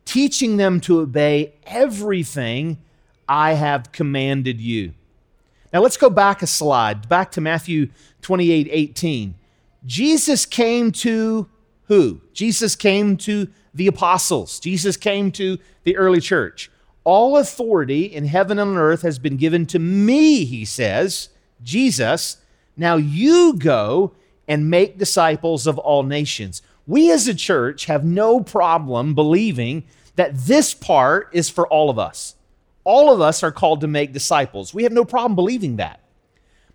teaching 0.05 0.57
them 0.57 0.79
to 0.81 0.99
obey 0.99 1.53
everything 1.65 2.77
I 3.27 3.53
have 3.53 3.91
commanded 3.91 4.59
you. 4.59 4.93
Now 5.71 5.81
let's 5.81 5.97
go 5.97 6.09
back 6.09 6.41
a 6.41 6.47
slide, 6.47 7.09
back 7.09 7.31
to 7.31 7.41
Matthew 7.41 7.89
28 8.21 8.67
18. 8.69 9.35
Jesus 9.85 10.45
came 10.45 10.91
to 10.91 11.49
who? 11.87 12.21
Jesus 12.33 12.75
came 12.75 13.17
to 13.17 13.47
the 13.73 13.87
apostles. 13.87 14.59
Jesus 14.59 14.97
came 14.97 15.31
to 15.31 15.57
the 15.83 15.97
early 15.97 16.21
church. 16.21 16.69
All 17.03 17.37
authority 17.37 18.03
in 18.03 18.25
heaven 18.25 18.59
and 18.59 18.71
on 18.71 18.77
earth 18.77 19.01
has 19.01 19.19
been 19.19 19.35
given 19.35 19.65
to 19.67 19.79
me, 19.79 20.45
he 20.45 20.63
says, 20.63 21.29
Jesus 21.61 22.37
now 22.75 22.95
you 22.95 23.55
go 23.57 24.13
and 24.47 24.69
make 24.69 24.97
disciples 24.97 25.67
of 25.67 25.77
all 25.77 26.03
nations. 26.03 26.61
We 26.85 27.11
as 27.11 27.27
a 27.27 27.35
church 27.35 27.85
have 27.85 28.03
no 28.03 28.41
problem 28.41 29.15
believing 29.15 29.83
that 30.15 30.35
this 30.35 30.73
part 30.73 31.29
is 31.31 31.49
for 31.49 31.67
all 31.67 31.89
of 31.89 31.97
us. 31.97 32.35
All 32.83 33.11
of 33.11 33.21
us 33.21 33.43
are 33.43 33.51
called 33.51 33.81
to 33.81 33.87
make 33.87 34.11
disciples. 34.11 34.73
We 34.73 34.83
have 34.83 34.91
no 34.91 35.05
problem 35.05 35.35
believing 35.35 35.77
that. 35.77 36.01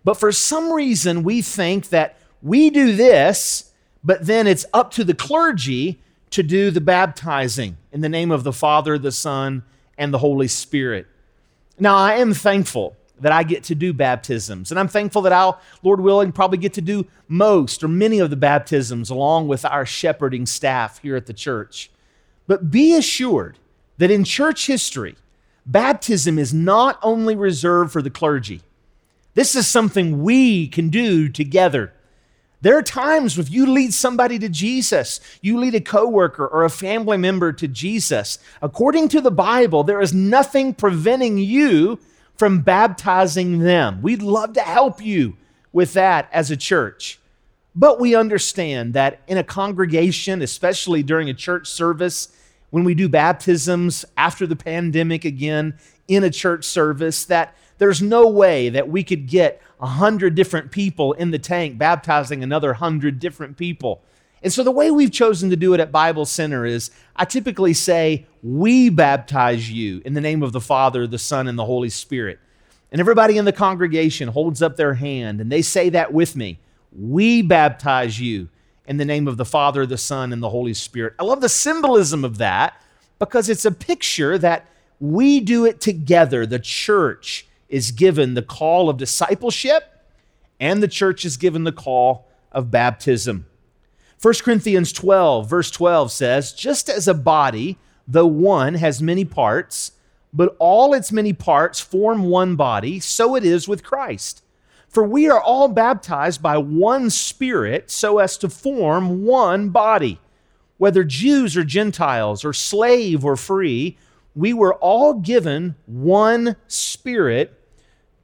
But 0.03 0.15
for 0.15 0.31
some 0.31 0.71
reason, 0.71 1.23
we 1.23 1.41
think 1.41 1.89
that 1.89 2.17
we 2.41 2.69
do 2.69 2.95
this, 2.95 3.71
but 4.03 4.25
then 4.25 4.47
it's 4.47 4.65
up 4.73 4.91
to 4.91 5.03
the 5.03 5.13
clergy 5.13 6.01
to 6.31 6.41
do 6.41 6.71
the 6.71 6.81
baptizing 6.81 7.77
in 7.91 8.01
the 8.01 8.09
name 8.09 8.31
of 8.31 8.43
the 8.43 8.53
Father, 8.53 8.97
the 8.97 9.11
Son, 9.11 9.63
and 9.97 10.13
the 10.13 10.19
Holy 10.19 10.47
Spirit. 10.47 11.07
Now, 11.77 11.95
I 11.95 12.15
am 12.15 12.33
thankful 12.33 12.95
that 13.21 13.31
I 13.31 13.43
get 13.43 13.63
to 13.65 13.75
do 13.75 13.93
baptisms. 13.93 14.71
And 14.71 14.79
I'm 14.79 14.87
thankful 14.87 15.21
that 15.23 15.33
I'll, 15.33 15.59
Lord 15.83 16.01
willing, 16.01 16.31
probably 16.31 16.57
get 16.57 16.73
to 16.73 16.81
do 16.81 17.05
most 17.27 17.83
or 17.83 17.87
many 17.87 18.19
of 18.19 18.29
the 18.29 18.35
baptisms 18.35 19.09
along 19.09 19.47
with 19.47 19.65
our 19.65 19.85
shepherding 19.85 20.45
staff 20.45 20.99
here 20.99 21.15
at 21.15 21.25
the 21.25 21.33
church. 21.33 21.91
But 22.47 22.71
be 22.71 22.95
assured 22.95 23.59
that 23.97 24.11
in 24.11 24.23
church 24.23 24.67
history, 24.67 25.15
baptism 25.65 26.39
is 26.39 26.53
not 26.53 26.99
only 27.03 27.35
reserved 27.35 27.91
for 27.91 28.01
the 28.01 28.09
clergy. 28.09 28.61
This 29.35 29.55
is 29.55 29.67
something 29.67 30.23
we 30.23 30.67
can 30.67 30.89
do 30.89 31.29
together. 31.29 31.93
There 32.61 32.77
are 32.77 32.83
times 32.83 33.37
if 33.37 33.49
you 33.49 33.65
lead 33.65 33.93
somebody 33.93 34.37
to 34.39 34.49
Jesus, 34.49 35.21
you 35.41 35.57
lead 35.57 35.75
a 35.75 35.81
coworker 35.81 36.45
or 36.45 36.65
a 36.65 36.69
family 36.69 37.17
member 37.17 37.53
to 37.53 37.67
Jesus. 37.67 38.37
According 38.61 39.07
to 39.09 39.21
the 39.21 39.31
Bible, 39.31 39.83
there 39.83 40.01
is 40.01 40.13
nothing 40.13 40.73
preventing 40.73 41.37
you 41.37 41.99
from 42.39 42.61
baptizing 42.61 43.59
them. 43.59 44.01
We'd 44.01 44.21
love 44.21 44.53
to 44.53 44.61
help 44.61 45.03
you 45.03 45.35
with 45.73 45.91
that 45.93 46.29
as 46.31 46.49
a 46.49 46.55
church. 46.55 47.19
But 47.75 47.99
we 47.99 48.15
understand 48.15 48.93
that 48.93 49.19
in 49.27 49.37
a 49.37 49.43
congregation, 49.43 50.41
especially 50.41 51.03
during 51.03 51.29
a 51.29 51.33
church 51.33 51.67
service, 51.67 52.29
when 52.69 52.85
we 52.85 52.95
do 52.95 53.09
baptisms 53.09 54.05
after 54.15 54.47
the 54.47 54.55
pandemic 54.55 55.25
again 55.25 55.77
in 56.07 56.23
a 56.23 56.29
church 56.29 56.63
service, 56.63 57.25
that 57.25 57.57
there's 57.77 58.01
no 58.01 58.29
way 58.29 58.69
that 58.69 58.87
we 58.87 59.03
could 59.03 59.27
get 59.27 59.61
a 59.81 59.87
hundred 59.87 60.35
different 60.35 60.71
people 60.71 61.11
in 61.13 61.31
the 61.31 61.39
tank 61.39 61.77
baptizing 61.77 62.41
another 62.41 62.73
hundred 62.73 63.19
different 63.19 63.57
people. 63.57 64.01
And 64.41 64.53
so 64.53 64.63
the 64.63 64.71
way 64.71 64.89
we've 64.89 65.11
chosen 65.11 65.49
to 65.49 65.55
do 65.55 65.73
it 65.73 65.79
at 65.79 65.91
Bible 65.91 66.25
Center 66.25 66.65
is 66.65 66.91
I 67.15 67.25
typically 67.25 67.73
say, 67.73 68.25
We 68.41 68.89
baptize 68.89 69.69
you 69.69 70.01
in 70.05 70.13
the 70.13 70.21
name 70.21 70.43
of 70.43 70.53
the 70.53 70.61
Father, 70.61 71.07
the 71.07 71.19
Son, 71.19 71.47
and 71.47 71.57
the 71.57 71.65
Holy 71.65 71.89
Spirit. 71.89 72.39
And 72.91 72.99
everybody 72.99 73.37
in 73.37 73.45
the 73.45 73.51
congregation 73.51 74.29
holds 74.29 74.61
up 74.61 74.75
their 74.75 74.95
hand 74.95 75.41
and 75.41 75.51
they 75.51 75.61
say 75.61 75.89
that 75.89 76.13
with 76.13 76.35
me. 76.35 76.59
We 76.91 77.41
baptize 77.41 78.19
you 78.19 78.49
in 78.87 78.97
the 78.97 79.05
name 79.05 79.27
of 79.27 79.37
the 79.37 79.45
Father, 79.45 79.85
the 79.85 79.97
Son, 79.97 80.33
and 80.33 80.41
the 80.41 80.49
Holy 80.49 80.73
Spirit. 80.73 81.13
I 81.19 81.23
love 81.23 81.41
the 81.41 81.49
symbolism 81.49 82.25
of 82.25 82.39
that 82.39 82.81
because 83.19 83.49
it's 83.49 83.65
a 83.65 83.71
picture 83.71 84.37
that 84.39 84.65
we 84.99 85.39
do 85.39 85.65
it 85.65 85.79
together. 85.79 86.45
The 86.45 86.59
church 86.59 87.45
is 87.67 87.91
given 87.91 88.33
the 88.33 88.41
call 88.41 88.89
of 88.89 88.97
discipleship, 88.97 89.83
and 90.59 90.81
the 90.81 90.87
church 90.87 91.23
is 91.23 91.37
given 91.37 91.63
the 91.63 91.71
call 91.71 92.27
of 92.51 92.71
baptism. 92.71 93.45
1 94.21 94.33
Corinthians 94.43 94.91
12, 94.91 95.49
verse 95.49 95.71
12 95.71 96.11
says, 96.11 96.51
Just 96.51 96.89
as 96.89 97.07
a 97.07 97.13
body, 97.13 97.77
though 98.05 98.25
one, 98.25 98.73
has 98.73 99.01
many 99.01 99.23
parts, 99.23 99.93
but 100.33 100.57
all 100.59 100.93
its 100.93 101.09
many 101.09 101.31
parts 101.31 101.79
form 101.79 102.23
one 102.23 102.57
body, 102.57 102.99
so 102.99 103.35
it 103.35 103.45
is 103.45 103.65
with 103.65 103.81
Christ. 103.81 104.43
For 104.89 105.03
we 105.03 105.29
are 105.29 105.39
all 105.39 105.69
baptized 105.69 106.41
by 106.41 106.57
one 106.57 107.09
Spirit 107.09 107.89
so 107.89 108.17
as 108.17 108.37
to 108.39 108.49
form 108.49 109.23
one 109.23 109.69
body. 109.69 110.19
Whether 110.77 111.05
Jews 111.05 111.55
or 111.55 111.63
Gentiles, 111.63 112.43
or 112.43 112.51
slave 112.51 113.23
or 113.23 113.37
free, 113.37 113.97
we 114.35 114.51
were 114.53 114.75
all 114.75 115.13
given 115.13 115.75
one 115.85 116.57
Spirit 116.67 117.53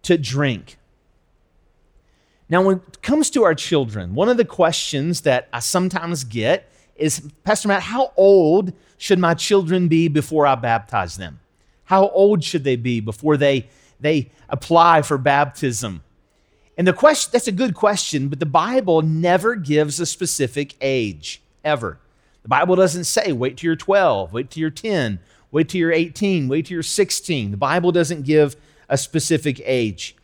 to 0.03 0.17
drink. 0.17 0.77
Now, 2.47 2.61
when 2.61 2.77
it 2.77 3.01
comes 3.01 3.29
to 3.31 3.43
our 3.43 3.55
children, 3.55 4.13
one 4.13 4.29
of 4.29 4.37
the 4.37 4.45
questions 4.45 5.21
that 5.21 5.49
I 5.51 5.59
sometimes 5.59 6.23
get 6.23 6.71
is 6.95 7.21
Pastor 7.43 7.67
Matt, 7.67 7.81
how 7.81 8.13
old 8.15 8.73
should 8.97 9.19
my 9.19 9.33
children 9.33 9.87
be 9.87 10.07
before 10.07 10.45
I 10.45 10.55
baptize 10.55 11.17
them? 11.17 11.39
How 11.85 12.09
old 12.09 12.43
should 12.43 12.63
they 12.63 12.75
be 12.75 12.99
before 12.99 13.37
they, 13.37 13.67
they 13.99 14.31
apply 14.49 15.01
for 15.01 15.17
baptism? 15.17 16.03
And 16.77 16.87
the 16.87 16.93
question, 16.93 17.31
that's 17.33 17.47
a 17.47 17.53
good 17.53 17.73
question, 17.73 18.27
but 18.27 18.39
the 18.39 18.45
Bible 18.45 19.01
never 19.01 19.55
gives 19.55 19.99
a 19.99 20.05
specific 20.05 20.75
age, 20.81 21.41
ever. 21.63 21.99
The 22.43 22.49
Bible 22.49 22.75
doesn't 22.75 23.05
say, 23.05 23.31
wait 23.31 23.57
till 23.57 23.69
you're 23.69 23.75
12, 23.75 24.33
wait 24.33 24.51
till 24.51 24.61
you're 24.61 24.69
10, 24.69 25.19
wait 25.51 25.69
till 25.69 25.79
you're 25.79 25.91
18, 25.91 26.47
wait 26.47 26.67
till 26.67 26.75
you're 26.75 26.83
16. 26.83 27.51
The 27.51 27.57
Bible 27.57 27.91
doesn't 27.91 28.23
give 28.23 28.55
a 28.89 28.97
specific 28.97 29.61
age. 29.65 30.15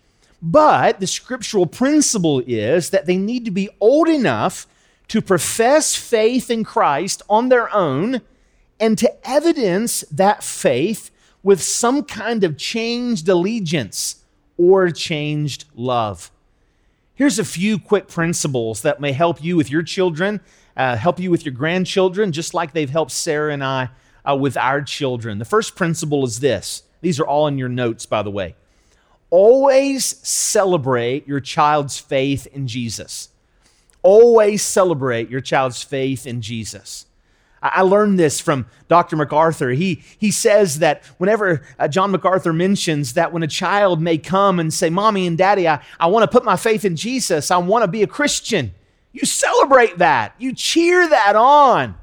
But 0.41 0.99
the 0.99 1.07
scriptural 1.07 1.67
principle 1.67 2.41
is 2.47 2.89
that 2.89 3.05
they 3.05 3.17
need 3.17 3.45
to 3.45 3.51
be 3.51 3.69
old 3.79 4.07
enough 4.07 4.67
to 5.09 5.21
profess 5.21 5.95
faith 5.95 6.49
in 6.49 6.63
Christ 6.63 7.21
on 7.29 7.49
their 7.49 7.73
own 7.73 8.21
and 8.79 8.97
to 8.97 9.29
evidence 9.29 10.01
that 10.11 10.43
faith 10.43 11.11
with 11.43 11.61
some 11.61 12.03
kind 12.03 12.43
of 12.43 12.57
changed 12.57 13.27
allegiance 13.29 14.23
or 14.57 14.89
changed 14.89 15.65
love. 15.75 16.31
Here's 17.13 17.37
a 17.37 17.45
few 17.45 17.77
quick 17.77 18.07
principles 18.07 18.81
that 18.81 18.99
may 18.99 19.11
help 19.11 19.43
you 19.43 19.55
with 19.55 19.69
your 19.69 19.83
children, 19.83 20.41
uh, 20.75 20.95
help 20.95 21.19
you 21.19 21.29
with 21.29 21.45
your 21.45 21.53
grandchildren, 21.53 22.31
just 22.31 22.53
like 22.53 22.73
they've 22.73 22.89
helped 22.89 23.11
Sarah 23.11 23.53
and 23.53 23.63
I 23.63 23.89
uh, 24.27 24.35
with 24.35 24.57
our 24.57 24.81
children. 24.81 25.37
The 25.37 25.45
first 25.45 25.75
principle 25.75 26.23
is 26.25 26.39
this 26.39 26.83
these 27.01 27.19
are 27.19 27.27
all 27.27 27.47
in 27.47 27.57
your 27.57 27.69
notes, 27.69 28.05
by 28.05 28.23
the 28.23 28.31
way. 28.31 28.55
Always 29.31 30.05
celebrate 30.27 31.27
your 31.27 31.39
child's 31.39 31.97
faith 31.97 32.47
in 32.47 32.67
Jesus. 32.67 33.29
Always 34.03 34.61
celebrate 34.61 35.29
your 35.29 35.41
child's 35.41 35.81
faith 35.81 36.27
in 36.27 36.41
Jesus. 36.41 37.05
I 37.63 37.81
learned 37.83 38.17
this 38.17 38.41
from 38.41 38.65
Dr. 38.87 39.15
MacArthur. 39.15 39.69
He, 39.69 40.03
he 40.17 40.31
says 40.31 40.79
that 40.79 41.05
whenever 41.17 41.61
uh, 41.77 41.87
John 41.87 42.11
MacArthur 42.11 42.53
mentions 42.53 43.13
that 43.13 43.31
when 43.31 43.43
a 43.43 43.47
child 43.47 44.01
may 44.01 44.17
come 44.17 44.59
and 44.59 44.73
say, 44.73 44.89
Mommy 44.89 45.27
and 45.27 45.37
Daddy, 45.37 45.67
I, 45.67 45.81
I 45.99 46.07
want 46.07 46.23
to 46.23 46.27
put 46.27 46.43
my 46.43 46.55
faith 46.55 46.83
in 46.85 46.95
Jesus, 46.95 47.51
I 47.51 47.57
want 47.57 47.83
to 47.83 47.87
be 47.87 48.01
a 48.01 48.07
Christian, 48.07 48.73
you 49.13 49.25
celebrate 49.25 49.99
that, 49.99 50.33
you 50.39 50.53
cheer 50.53 51.07
that 51.07 51.35
on. 51.35 51.95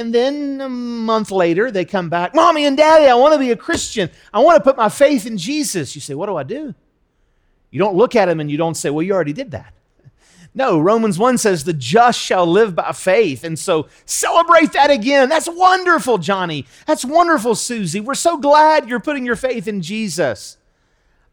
And 0.00 0.14
then 0.14 0.62
a 0.62 0.68
month 0.70 1.30
later, 1.30 1.70
they 1.70 1.84
come 1.84 2.08
back, 2.08 2.34
Mommy 2.34 2.64
and 2.64 2.74
Daddy, 2.74 3.04
I 3.04 3.12
want 3.16 3.34
to 3.34 3.38
be 3.38 3.50
a 3.50 3.56
Christian. 3.56 4.08
I 4.32 4.38
want 4.38 4.56
to 4.56 4.64
put 4.64 4.78
my 4.78 4.88
faith 4.88 5.26
in 5.26 5.36
Jesus. 5.36 5.94
You 5.94 6.00
say, 6.00 6.14
What 6.14 6.24
do 6.24 6.36
I 6.36 6.42
do? 6.42 6.74
You 7.70 7.78
don't 7.78 7.94
look 7.94 8.16
at 8.16 8.24
them 8.24 8.40
and 8.40 8.50
you 8.50 8.56
don't 8.56 8.76
say, 8.76 8.88
Well, 8.88 9.02
you 9.02 9.12
already 9.12 9.34
did 9.34 9.50
that. 9.50 9.74
No, 10.54 10.80
Romans 10.80 11.18
1 11.18 11.36
says, 11.36 11.64
the 11.64 11.74
just 11.74 12.18
shall 12.18 12.46
live 12.46 12.74
by 12.74 12.92
faith. 12.92 13.44
And 13.44 13.58
so 13.58 13.88
celebrate 14.06 14.72
that 14.72 14.90
again. 14.90 15.28
That's 15.28 15.48
wonderful, 15.48 16.16
Johnny. 16.16 16.66
That's 16.86 17.04
wonderful, 17.04 17.54
Susie. 17.54 18.00
We're 18.00 18.14
so 18.14 18.38
glad 18.38 18.88
you're 18.88 19.00
putting 19.00 19.26
your 19.26 19.36
faith 19.36 19.68
in 19.68 19.80
Jesus. 19.80 20.56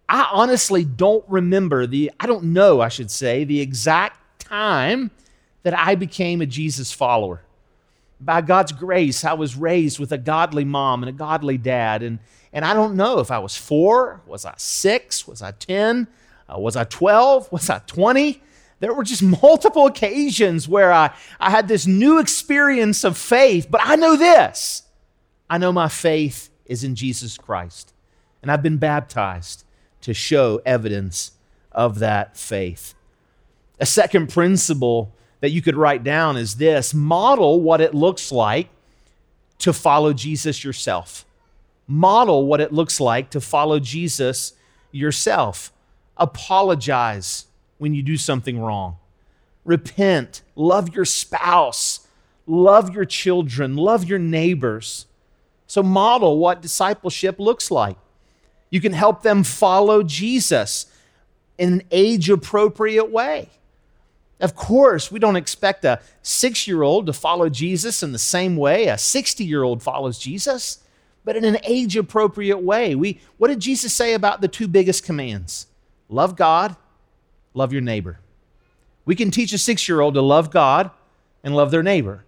I 0.07 0.29
honestly 0.31 0.83
don't 0.83 1.25
remember 1.27 1.87
the, 1.87 2.11
I 2.19 2.27
don't 2.27 2.53
know, 2.53 2.81
I 2.81 2.89
should 2.89 3.09
say, 3.09 3.43
the 3.43 3.61
exact 3.61 4.41
time 4.41 5.09
that 5.63 5.75
I 5.75 5.95
became 5.95 6.41
a 6.41 6.45
Jesus 6.45 6.91
follower. 6.91 7.41
By 8.19 8.41
God's 8.41 8.71
grace, 8.71 9.23
I 9.23 9.33
was 9.33 9.55
raised 9.55 9.99
with 9.99 10.11
a 10.11 10.17
godly 10.17 10.65
mom 10.65 11.03
and 11.03 11.09
a 11.09 11.13
godly 11.13 11.57
dad. 11.57 12.01
And, 12.01 12.19
and 12.51 12.65
I 12.65 12.73
don't 12.73 12.95
know 12.95 13.19
if 13.19 13.29
I 13.31 13.39
was 13.39 13.55
four, 13.55 14.21
was 14.25 14.45
I 14.45 14.53
six, 14.57 15.27
was 15.27 15.41
I 15.41 15.51
10, 15.51 16.07
uh, 16.49 16.59
was 16.59 16.75
I 16.75 16.83
12, 16.83 17.51
was 17.51 17.69
I 17.69 17.79
20? 17.79 18.41
there 18.79 18.93
were 18.93 19.03
just 19.03 19.23
multiple 19.41 19.85
occasions 19.85 20.67
where 20.67 20.91
I, 20.91 21.13
I 21.39 21.49
had 21.49 21.67
this 21.67 21.87
new 21.87 22.19
experience 22.19 23.03
of 23.03 23.17
faith, 23.17 23.67
but 23.69 23.81
I 23.83 23.95
know 23.95 24.15
this 24.15 24.83
I 25.49 25.57
know 25.57 25.71
my 25.71 25.87
faith 25.87 26.49
is 26.65 26.83
in 26.83 26.95
Jesus 26.95 27.37
Christ. 27.37 27.93
And 28.41 28.51
I've 28.51 28.61
been 28.61 28.77
baptized 28.77 29.63
to 30.01 30.13
show 30.13 30.61
evidence 30.65 31.31
of 31.71 31.99
that 31.99 32.37
faith. 32.37 32.93
A 33.79 33.85
second 33.85 34.27
principle 34.27 35.13
that 35.39 35.51
you 35.51 35.61
could 35.61 35.75
write 35.75 36.03
down 36.03 36.37
is 36.37 36.55
this 36.55 36.93
model 36.93 37.61
what 37.61 37.81
it 37.81 37.93
looks 37.93 38.31
like 38.31 38.69
to 39.59 39.73
follow 39.73 40.13
Jesus 40.13 40.63
yourself. 40.63 41.25
Model 41.87 42.45
what 42.45 42.61
it 42.61 42.73
looks 42.73 42.99
like 42.99 43.29
to 43.31 43.41
follow 43.41 43.79
Jesus 43.79 44.53
yourself. 44.91 45.71
Apologize 46.17 47.45
when 47.77 47.93
you 47.93 48.01
do 48.01 48.17
something 48.17 48.59
wrong. 48.59 48.97
Repent, 49.63 50.41
love 50.55 50.95
your 50.95 51.05
spouse, 51.05 52.07
love 52.45 52.93
your 52.93 53.05
children, 53.05 53.75
love 53.75 54.05
your 54.05 54.19
neighbors. 54.19 55.05
So, 55.67 55.83
model 55.83 56.37
what 56.37 56.61
discipleship 56.61 57.39
looks 57.39 57.69
like. 57.69 57.97
You 58.69 58.81
can 58.81 58.93
help 58.93 59.21
them 59.21 59.43
follow 59.43 60.03
Jesus 60.03 60.87
in 61.57 61.73
an 61.73 61.83
age 61.91 62.29
appropriate 62.29 63.11
way. 63.11 63.49
Of 64.39 64.55
course, 64.55 65.11
we 65.11 65.19
don't 65.19 65.35
expect 65.35 65.83
a 65.83 66.01
six 66.21 66.67
year 66.67 66.83
old 66.83 67.07
to 67.07 67.13
follow 67.13 67.49
Jesus 67.49 68.03
in 68.03 68.11
the 68.11 68.19
same 68.19 68.55
way 68.55 68.87
a 68.87 68.97
60 68.97 69.43
year 69.43 69.63
old 69.63 69.81
follows 69.81 70.19
Jesus, 70.19 70.79
but 71.25 71.35
in 71.35 71.43
an 71.43 71.57
age 71.63 71.97
appropriate 71.97 72.59
way. 72.59 72.93
We, 72.95 73.19
what 73.37 73.47
did 73.47 73.59
Jesus 73.59 73.93
say 73.93 74.13
about 74.13 74.41
the 74.41 74.47
two 74.47 74.67
biggest 74.67 75.03
commands? 75.03 75.67
Love 76.09 76.35
God 76.35 76.75
love 77.57 77.73
your 77.73 77.81
neighbor. 77.81 78.19
We 79.03 79.15
can 79.15 79.31
teach 79.31 79.51
a 79.51 79.57
six 79.57 79.89
year 79.89 79.99
old 79.99 80.13
to 80.13 80.21
love 80.21 80.51
God 80.51 80.91
and 81.43 81.55
love 81.55 81.71
their 81.71 81.83
neighbor. 81.83 82.23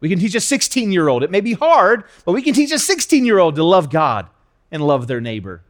We 0.00 0.08
can 0.08 0.18
teach 0.18 0.34
a 0.34 0.40
16 0.40 0.92
year 0.92 1.08
old. 1.08 1.22
It 1.22 1.30
may 1.30 1.40
be 1.40 1.54
hard, 1.54 2.04
but 2.26 2.32
we 2.32 2.42
can 2.42 2.52
teach 2.52 2.72
a 2.72 2.78
16 2.78 3.24
year 3.24 3.38
old 3.38 3.54
to 3.54 3.64
love 3.64 3.88
God 3.88 4.28
and 4.70 4.86
love 4.86 5.06
their 5.06 5.20
neighbor. 5.20 5.62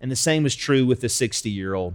And 0.00 0.10
the 0.10 0.16
same 0.16 0.46
is 0.46 0.54
true 0.54 0.84
with 0.84 1.00
the 1.00 1.08
60 1.08 1.50
year 1.50 1.74
old. 1.74 1.94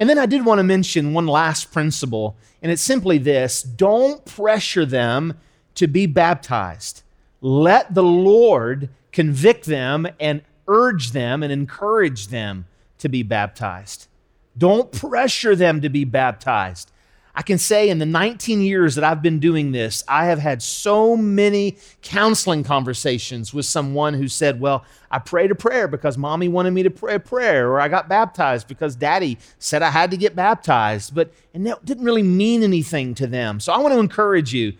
And 0.00 0.08
then 0.08 0.18
I 0.18 0.26
did 0.26 0.44
want 0.44 0.58
to 0.58 0.64
mention 0.64 1.12
one 1.12 1.26
last 1.26 1.72
principle, 1.72 2.36
and 2.62 2.70
it's 2.70 2.82
simply 2.82 3.18
this 3.18 3.62
don't 3.62 4.24
pressure 4.24 4.86
them 4.86 5.38
to 5.74 5.86
be 5.86 6.06
baptized. 6.06 7.02
Let 7.40 7.94
the 7.94 8.02
Lord 8.02 8.90
convict 9.12 9.66
them 9.66 10.06
and 10.20 10.42
urge 10.66 11.12
them 11.12 11.42
and 11.42 11.52
encourage 11.52 12.28
them 12.28 12.66
to 12.98 13.08
be 13.08 13.22
baptized. 13.22 14.08
Don't 14.56 14.90
pressure 14.92 15.54
them 15.54 15.80
to 15.80 15.88
be 15.88 16.04
baptized. 16.04 16.90
I 17.38 17.42
can 17.42 17.58
say 17.58 17.88
in 17.88 17.98
the 17.98 18.04
19 18.04 18.62
years 18.62 18.96
that 18.96 19.04
I've 19.04 19.22
been 19.22 19.38
doing 19.38 19.70
this, 19.70 20.02
I 20.08 20.24
have 20.24 20.40
had 20.40 20.60
so 20.60 21.16
many 21.16 21.78
counseling 22.02 22.64
conversations 22.64 23.54
with 23.54 23.64
someone 23.64 24.12
who 24.14 24.26
said, 24.26 24.58
Well, 24.60 24.84
I 25.08 25.20
prayed 25.20 25.52
a 25.52 25.54
prayer 25.54 25.86
because 25.86 26.18
mommy 26.18 26.48
wanted 26.48 26.72
me 26.72 26.82
to 26.82 26.90
pray 26.90 27.14
a 27.14 27.20
prayer, 27.20 27.70
or 27.70 27.80
I 27.80 27.86
got 27.86 28.08
baptized 28.08 28.66
because 28.66 28.96
daddy 28.96 29.38
said 29.60 29.82
I 29.82 29.90
had 29.90 30.10
to 30.10 30.16
get 30.16 30.34
baptized. 30.34 31.14
But 31.14 31.32
and 31.54 31.64
that 31.64 31.84
didn't 31.84 32.04
really 32.04 32.24
mean 32.24 32.64
anything 32.64 33.14
to 33.14 33.28
them. 33.28 33.60
So 33.60 33.72
I 33.72 33.78
want 33.78 33.94
to 33.94 34.00
encourage 34.00 34.52
you 34.52 34.72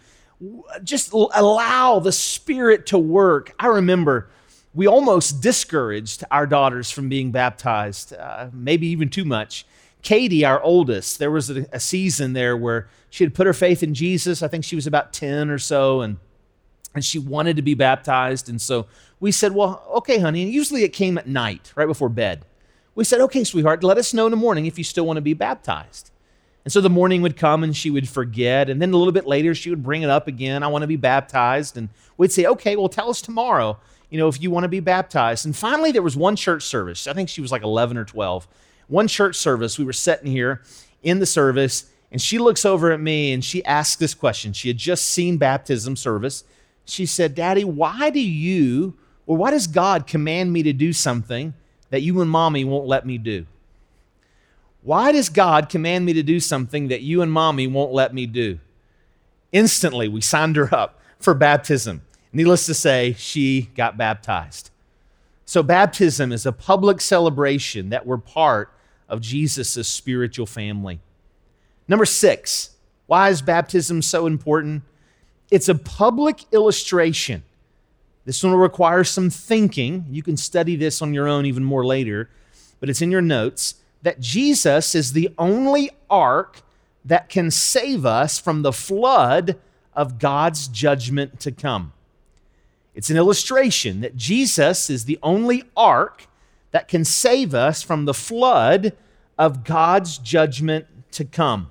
just 0.82 1.12
allow 1.12 2.00
the 2.00 2.10
Spirit 2.10 2.86
to 2.86 2.98
work. 2.98 3.54
I 3.60 3.68
remember 3.68 4.30
we 4.74 4.88
almost 4.88 5.40
discouraged 5.40 6.24
our 6.32 6.44
daughters 6.44 6.90
from 6.90 7.08
being 7.08 7.30
baptized, 7.30 8.14
uh, 8.14 8.48
maybe 8.52 8.88
even 8.88 9.10
too 9.10 9.24
much, 9.24 9.64
Katie, 10.02 10.44
our 10.44 10.62
oldest, 10.62 11.18
there 11.18 11.30
was 11.30 11.50
a, 11.50 11.66
a 11.72 11.80
season 11.80 12.32
there 12.32 12.56
where 12.56 12.88
she 13.10 13.24
had 13.24 13.34
put 13.34 13.46
her 13.46 13.52
faith 13.52 13.82
in 13.82 13.94
Jesus. 13.94 14.42
I 14.42 14.48
think 14.48 14.64
she 14.64 14.76
was 14.76 14.86
about 14.86 15.12
10 15.12 15.50
or 15.50 15.58
so, 15.58 16.00
and, 16.00 16.18
and 16.94 17.04
she 17.04 17.18
wanted 17.18 17.56
to 17.56 17.62
be 17.62 17.74
baptized. 17.74 18.48
And 18.48 18.60
so 18.60 18.86
we 19.20 19.32
said, 19.32 19.54
Well, 19.54 19.82
okay, 19.96 20.18
honey. 20.18 20.42
And 20.42 20.52
usually 20.52 20.84
it 20.84 20.92
came 20.92 21.18
at 21.18 21.26
night, 21.26 21.72
right 21.74 21.86
before 21.86 22.08
bed. 22.08 22.44
We 22.94 23.04
said, 23.04 23.20
Okay, 23.20 23.44
sweetheart, 23.44 23.82
let 23.82 23.98
us 23.98 24.14
know 24.14 24.26
in 24.26 24.30
the 24.30 24.36
morning 24.36 24.66
if 24.66 24.78
you 24.78 24.84
still 24.84 25.06
want 25.06 25.16
to 25.16 25.22
be 25.22 25.34
baptized. 25.34 26.10
And 26.64 26.72
so 26.72 26.80
the 26.80 26.90
morning 26.90 27.22
would 27.22 27.36
come 27.36 27.64
and 27.64 27.74
she 27.74 27.90
would 27.90 28.08
forget. 28.08 28.68
And 28.68 28.82
then 28.82 28.92
a 28.92 28.96
little 28.96 29.12
bit 29.12 29.26
later, 29.26 29.54
she 29.54 29.70
would 29.70 29.82
bring 29.82 30.02
it 30.02 30.10
up 30.10 30.28
again. 30.28 30.62
I 30.62 30.66
want 30.66 30.82
to 30.82 30.88
be 30.88 30.96
baptized. 30.96 31.76
And 31.76 31.88
we'd 32.16 32.32
say, 32.32 32.44
Okay, 32.44 32.76
well, 32.76 32.88
tell 32.88 33.10
us 33.10 33.22
tomorrow, 33.22 33.78
you 34.10 34.18
know, 34.18 34.28
if 34.28 34.40
you 34.40 34.50
want 34.50 34.64
to 34.64 34.68
be 34.68 34.80
baptized. 34.80 35.46
And 35.46 35.56
finally, 35.56 35.92
there 35.92 36.02
was 36.02 36.16
one 36.16 36.36
church 36.36 36.64
service. 36.64 37.06
I 37.06 37.14
think 37.14 37.28
she 37.28 37.40
was 37.40 37.52
like 37.52 37.62
11 37.62 37.96
or 37.96 38.04
12. 38.04 38.46
One 38.88 39.06
church 39.06 39.36
service. 39.36 39.78
We 39.78 39.84
were 39.84 39.92
sitting 39.92 40.30
here 40.30 40.62
in 41.02 41.20
the 41.20 41.26
service, 41.26 41.90
and 42.10 42.20
she 42.20 42.38
looks 42.38 42.64
over 42.64 42.90
at 42.90 43.00
me 43.00 43.32
and 43.32 43.44
she 43.44 43.64
asks 43.64 43.96
this 43.96 44.14
question. 44.14 44.52
She 44.52 44.68
had 44.68 44.78
just 44.78 45.04
seen 45.04 45.36
baptism 45.36 45.94
service. 45.94 46.44
She 46.84 47.06
said, 47.06 47.34
Daddy, 47.34 47.64
why 47.64 48.10
do 48.10 48.20
you, 48.20 48.94
or 49.26 49.36
why 49.36 49.50
does 49.50 49.66
God 49.66 50.06
command 50.06 50.52
me 50.52 50.62
to 50.62 50.72
do 50.72 50.92
something 50.92 51.54
that 51.90 52.00
you 52.00 52.20
and 52.20 52.30
mommy 52.30 52.64
won't 52.64 52.86
let 52.86 53.06
me 53.06 53.18
do? 53.18 53.46
Why 54.82 55.12
does 55.12 55.28
God 55.28 55.68
command 55.68 56.06
me 56.06 56.14
to 56.14 56.22
do 56.22 56.40
something 56.40 56.88
that 56.88 57.02
you 57.02 57.20
and 57.20 57.30
mommy 57.30 57.66
won't 57.66 57.92
let 57.92 58.14
me 58.14 58.26
do? 58.26 58.58
Instantly, 59.52 60.08
we 60.08 60.20
signed 60.20 60.56
her 60.56 60.74
up 60.74 61.00
for 61.18 61.34
baptism. 61.34 62.02
Needless 62.32 62.66
to 62.66 62.74
say, 62.74 63.14
she 63.18 63.70
got 63.74 63.96
baptized. 63.96 64.70
So, 65.44 65.62
baptism 65.62 66.30
is 66.30 66.46
a 66.46 66.52
public 66.52 67.00
celebration 67.00 67.88
that 67.90 68.06
we're 68.06 68.18
part 68.18 68.72
of 69.08 69.20
Jesus' 69.20 69.88
spiritual 69.88 70.46
family. 70.46 71.00
Number 71.86 72.04
six, 72.04 72.70
why 73.06 73.30
is 73.30 73.40
baptism 73.40 74.02
so 74.02 74.26
important? 74.26 74.82
It's 75.50 75.68
a 75.68 75.74
public 75.74 76.44
illustration. 76.52 77.42
This 78.26 78.42
one 78.42 78.52
will 78.52 78.58
require 78.58 79.04
some 79.04 79.30
thinking. 79.30 80.04
You 80.10 80.22
can 80.22 80.36
study 80.36 80.76
this 80.76 81.00
on 81.00 81.14
your 81.14 81.26
own 81.26 81.46
even 81.46 81.64
more 81.64 81.86
later, 81.86 82.28
but 82.78 82.90
it's 82.90 83.00
in 83.00 83.10
your 83.10 83.22
notes 83.22 83.76
that 84.02 84.20
Jesus 84.20 84.94
is 84.94 85.14
the 85.14 85.30
only 85.38 85.90
ark 86.10 86.60
that 87.04 87.30
can 87.30 87.50
save 87.50 88.04
us 88.04 88.38
from 88.38 88.60
the 88.60 88.72
flood 88.72 89.58
of 89.94 90.18
God's 90.18 90.68
judgment 90.68 91.40
to 91.40 91.50
come. 91.50 91.92
It's 92.94 93.10
an 93.10 93.16
illustration 93.16 94.00
that 94.02 94.16
Jesus 94.16 94.90
is 94.90 95.06
the 95.06 95.18
only 95.22 95.64
ark 95.76 96.26
that 96.70 96.88
can 96.88 97.04
save 97.04 97.54
us 97.54 97.82
from 97.82 98.04
the 98.04 98.14
flood 98.14 98.96
of 99.38 99.64
God's 99.64 100.18
judgment 100.18 100.86
to 101.12 101.24
come. 101.24 101.70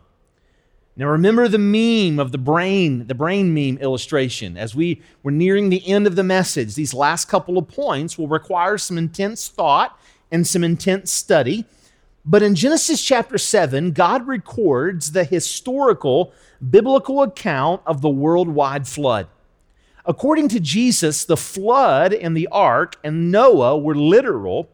Now 0.95 1.07
remember 1.10 1.47
the 1.47 1.60
meme 1.60 2.19
of 2.19 2.31
the 2.31 2.39
brain, 2.39 3.05
the 3.05 3.13
brain 3.13 3.53
meme 3.53 3.77
illustration. 3.77 4.57
As 4.57 4.73
we 4.73 5.01
were 5.21 5.31
nearing 5.31 5.69
the 5.69 5.88
end 5.88 6.07
of 6.07 6.15
the 6.15 6.23
message, 6.23 6.73
these 6.73 6.93
last 6.93 7.25
couple 7.25 7.57
of 7.60 7.67
points 7.67 8.17
will 8.17 8.27
require 8.27 8.79
some 8.79 8.97
intense 8.97 9.47
thought 9.47 9.99
and 10.31 10.47
some 10.47 10.63
intense 10.63 11.12
study. 11.12 11.65
But 12.25 12.41
in 12.41 12.55
Genesis 12.55 13.03
chapter 13.03 13.38
7, 13.38 13.91
God 13.91 14.27
records 14.27 15.12
the 15.12 15.23
historical 15.23 16.33
biblical 16.67 17.21
account 17.21 17.81
of 17.86 18.01
the 18.01 18.10
worldwide 18.10 18.88
flood. 18.88 19.27
According 20.03 20.47
to 20.49 20.60
Jesus, 20.60 21.25
the 21.25 21.38
flood 21.38 22.12
and 22.12 22.36
the 22.36 22.47
ark 22.51 22.95
and 23.03 23.31
Noah 23.31 23.77
were 23.77 23.95
literal, 23.95 24.69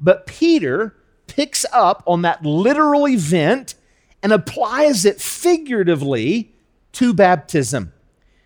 but 0.00 0.26
Peter 0.26 0.96
picks 1.26 1.64
up 1.72 2.02
on 2.06 2.22
that 2.22 2.44
literal 2.44 3.06
event 3.06 3.74
and 4.22 4.32
applies 4.32 5.04
it 5.04 5.20
figuratively 5.20 6.52
to 6.92 7.14
baptism. 7.14 7.92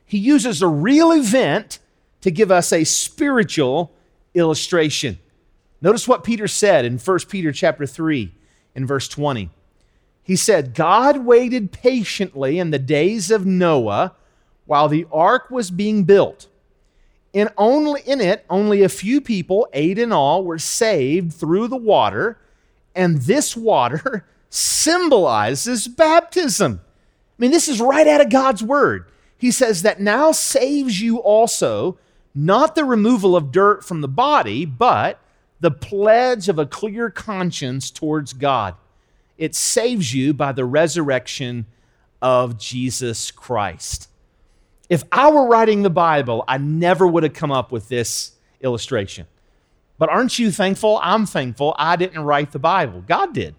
He 0.05 0.19
uses 0.19 0.61
a 0.61 0.69
real 0.69 1.13
event 1.13 1.79
to 2.21 2.31
give 2.31 2.51
us 2.51 2.73
a 2.73 2.85
spiritual 2.85 3.93
illustration. 4.35 5.19
Notice 5.81 6.07
what 6.07 6.25
Peter 6.25 6.49
said 6.49 6.85
in 6.85 6.99
1 6.99 7.19
Peter 7.29 7.53
chapter 7.53 7.87
3 7.87 8.33
in 8.75 8.87
verse 8.87 9.09
20. 9.09 9.51
He 10.23 10.37
said, 10.37 10.75
God 10.75 11.25
waited 11.25 11.73
patiently 11.73 12.59
in 12.59 12.71
the 12.71 12.79
days 12.79 13.31
of 13.31 13.45
Noah 13.45 14.15
while 14.65 14.89
the 14.89 15.07
ark 15.13 15.51
was 15.51 15.71
being 15.71 16.05
built. 16.05 16.49
In, 17.35 17.51
only, 17.59 18.01
in 18.07 18.21
it, 18.21 18.47
only 18.49 18.83
a 18.83 18.89
few 18.89 19.21
people, 19.21 19.69
eight 19.73 19.99
in 19.99 20.13
all, 20.13 20.45
were 20.45 20.59
saved 20.59 21.35
through 21.35 21.67
the 21.67 21.77
water, 21.77 22.39
and 22.95 23.19
this 23.19 23.57
water 23.57 24.25
symbolizes 24.51 25.89
baptism. 25.89 26.81
I 26.85 27.43
mean, 27.43 27.51
this 27.51 27.69
is 27.69 27.81
right 27.81 28.07
out 28.07 28.21
of 28.21 28.31
God's 28.31 28.63
word. 28.63 29.07
He 29.37 29.51
says 29.51 29.83
that 29.83 30.01
now 30.01 30.31
saves 30.31 31.01
you 31.01 31.19
also 31.19 31.99
not 32.37 32.77
the 32.77 32.85
removal 32.85 33.37
of 33.37 33.53
dirt 33.53 33.85
from 33.85 34.01
the 34.01 34.09
body, 34.09 34.65
but 34.65 35.19
the 35.61 35.73
pledge 35.73 36.49
of 36.49 36.59
a 36.59 36.67
clear 36.67 37.11
conscience 37.11 37.91
towards 37.91 38.33
God. 38.33 38.77
It 39.37 39.57
saves 39.57 40.15
you 40.15 40.33
by 40.33 40.53
the 40.53 40.65
resurrection 40.65 41.67
of 42.23 42.59
Jesus 42.59 43.31
Christ. 43.31 44.09
If 44.89 45.05
I 45.11 45.31
were 45.31 45.47
writing 45.47 45.83
the 45.83 45.91
Bible, 45.91 46.45
I 46.47 46.59
never 46.59 47.07
would 47.07 47.23
have 47.23 47.33
come 47.33 47.51
up 47.51 47.73
with 47.73 47.89
this 47.89 48.33
illustration. 48.61 49.27
But 49.99 50.09
aren't 50.09 50.39
you 50.39 50.51
thankful? 50.51 51.01
I'm 51.03 51.27
thankful 51.27 51.75
I 51.79 51.97
didn't 51.97 52.23
write 52.23 52.53
the 52.53 52.59
Bible. 52.59 53.03
God 53.07 53.33
did. 53.33 53.55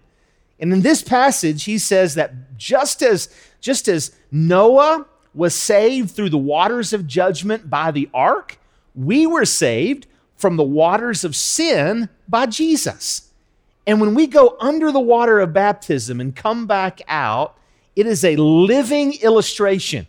And 0.58 0.72
in 0.72 0.82
this 0.82 1.02
passage, 1.02 1.64
he 1.64 1.78
says 1.78 2.14
that 2.14 2.56
just 2.56 3.02
as, 3.02 3.28
just 3.60 3.88
as 3.88 4.14
Noah 4.30 5.06
was 5.34 5.54
saved 5.54 6.10
through 6.10 6.30
the 6.30 6.38
waters 6.38 6.92
of 6.92 7.06
judgment 7.06 7.68
by 7.68 7.90
the 7.90 8.08
ark, 8.14 8.58
we 8.94 9.26
were 9.26 9.44
saved 9.44 10.06
from 10.36 10.56
the 10.56 10.62
waters 10.62 11.24
of 11.24 11.36
sin 11.36 12.08
by 12.28 12.46
Jesus. 12.46 13.30
And 13.86 14.00
when 14.00 14.14
we 14.14 14.26
go 14.26 14.56
under 14.60 14.90
the 14.90 15.00
water 15.00 15.40
of 15.40 15.52
baptism 15.52 16.20
and 16.20 16.34
come 16.34 16.66
back 16.66 17.00
out, 17.08 17.58
it 17.94 18.06
is 18.06 18.24
a 18.24 18.36
living 18.36 19.14
illustration 19.22 20.06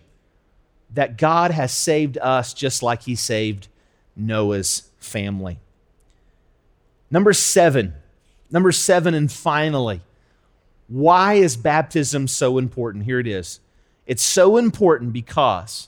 that 0.98 1.16
God 1.16 1.52
has 1.52 1.72
saved 1.72 2.18
us 2.18 2.56
just 2.56 2.82
like 2.82 3.04
he 3.04 3.14
saved 3.14 3.68
Noah's 4.16 4.90
family. 4.98 5.60
Number 7.12 7.34
seven, 7.34 7.94
number 8.50 8.72
seven, 8.72 9.14
and 9.14 9.32
finally, 9.32 10.02
why 10.88 11.36
is 11.36 11.56
baptism 11.56 12.28
so 12.28 12.58
important? 12.58 13.04
Here 13.04 13.20
it 13.20 13.28
is. 13.28 13.60
It's 14.08 14.24
so 14.24 14.58
important 14.58 15.14
because, 15.14 15.88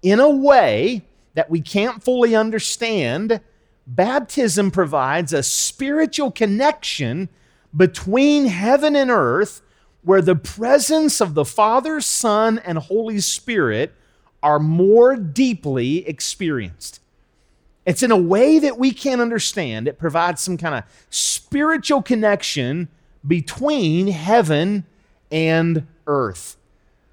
in 0.00 0.20
a 0.20 0.30
way 0.30 1.02
that 1.34 1.50
we 1.50 1.60
can't 1.60 2.02
fully 2.02 2.34
understand, 2.34 3.42
baptism 3.86 4.70
provides 4.70 5.34
a 5.34 5.42
spiritual 5.42 6.30
connection 6.30 7.28
between 7.76 8.46
heaven 8.46 8.96
and 8.96 9.10
earth 9.10 9.60
where 10.02 10.22
the 10.22 10.34
presence 10.34 11.20
of 11.20 11.34
the 11.34 11.44
Father, 11.44 12.00
Son, 12.00 12.58
and 12.64 12.78
Holy 12.78 13.20
Spirit 13.20 13.92
are 14.42 14.58
more 14.58 15.16
deeply 15.16 16.06
experienced. 16.06 17.00
It's 17.84 18.02
in 18.02 18.10
a 18.10 18.16
way 18.16 18.58
that 18.58 18.78
we 18.78 18.92
can't 18.92 19.20
understand. 19.20 19.86
It 19.86 19.98
provides 19.98 20.40
some 20.40 20.56
kind 20.56 20.74
of 20.74 20.84
spiritual 21.10 22.02
connection 22.02 22.88
between 23.26 24.08
heaven 24.08 24.84
and 25.30 25.86
earth. 26.06 26.56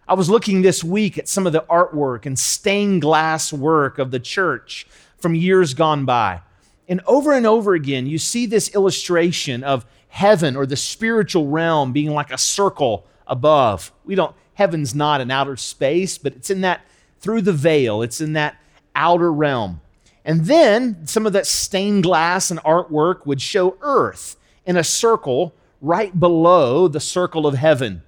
I 0.07 0.15
was 0.15 0.29
looking 0.29 0.61
this 0.61 0.83
week 0.83 1.17
at 1.17 1.27
some 1.27 1.47
of 1.47 1.53
the 1.53 1.65
artwork 1.69 2.25
and 2.25 2.37
stained 2.37 3.01
glass 3.01 3.53
work 3.53 3.99
of 3.99 4.11
the 4.11 4.19
church 4.19 4.85
from 5.17 5.35
years 5.35 5.73
gone 5.73 6.05
by. 6.05 6.41
And 6.89 7.01
over 7.07 7.33
and 7.33 7.45
over 7.47 7.73
again, 7.73 8.07
you 8.07 8.17
see 8.17 8.45
this 8.45 8.73
illustration 8.75 9.63
of 9.63 9.85
heaven 10.09 10.55
or 10.55 10.65
the 10.65 10.75
spiritual 10.75 11.47
realm 11.47 11.93
being 11.93 12.11
like 12.11 12.31
a 12.31 12.37
circle 12.37 13.05
above. 13.25 13.91
We 14.03 14.15
don't, 14.15 14.35
heaven's 14.55 14.93
not 14.93 15.21
an 15.21 15.31
outer 15.31 15.55
space, 15.55 16.17
but 16.17 16.33
it's 16.33 16.49
in 16.49 16.61
that, 16.61 16.81
through 17.23 17.41
the 17.41 17.53
veil, 17.53 18.01
it's 18.01 18.21
in 18.21 18.33
that 18.33 18.57
outer 18.93 19.31
realm. 19.31 19.81
And 20.25 20.45
then 20.45 21.07
some 21.07 21.25
of 21.25 21.33
that 21.33 21.47
stained 21.47 22.03
glass 22.03 22.51
and 22.51 22.59
artwork 22.61 23.25
would 23.25 23.41
show 23.41 23.77
earth 23.81 24.35
in 24.65 24.77
a 24.77 24.83
circle 24.83 25.53
right 25.81 26.17
below 26.19 26.87
the 26.87 26.99
circle 26.99 27.47
of 27.47 27.55
heaven. 27.55 28.03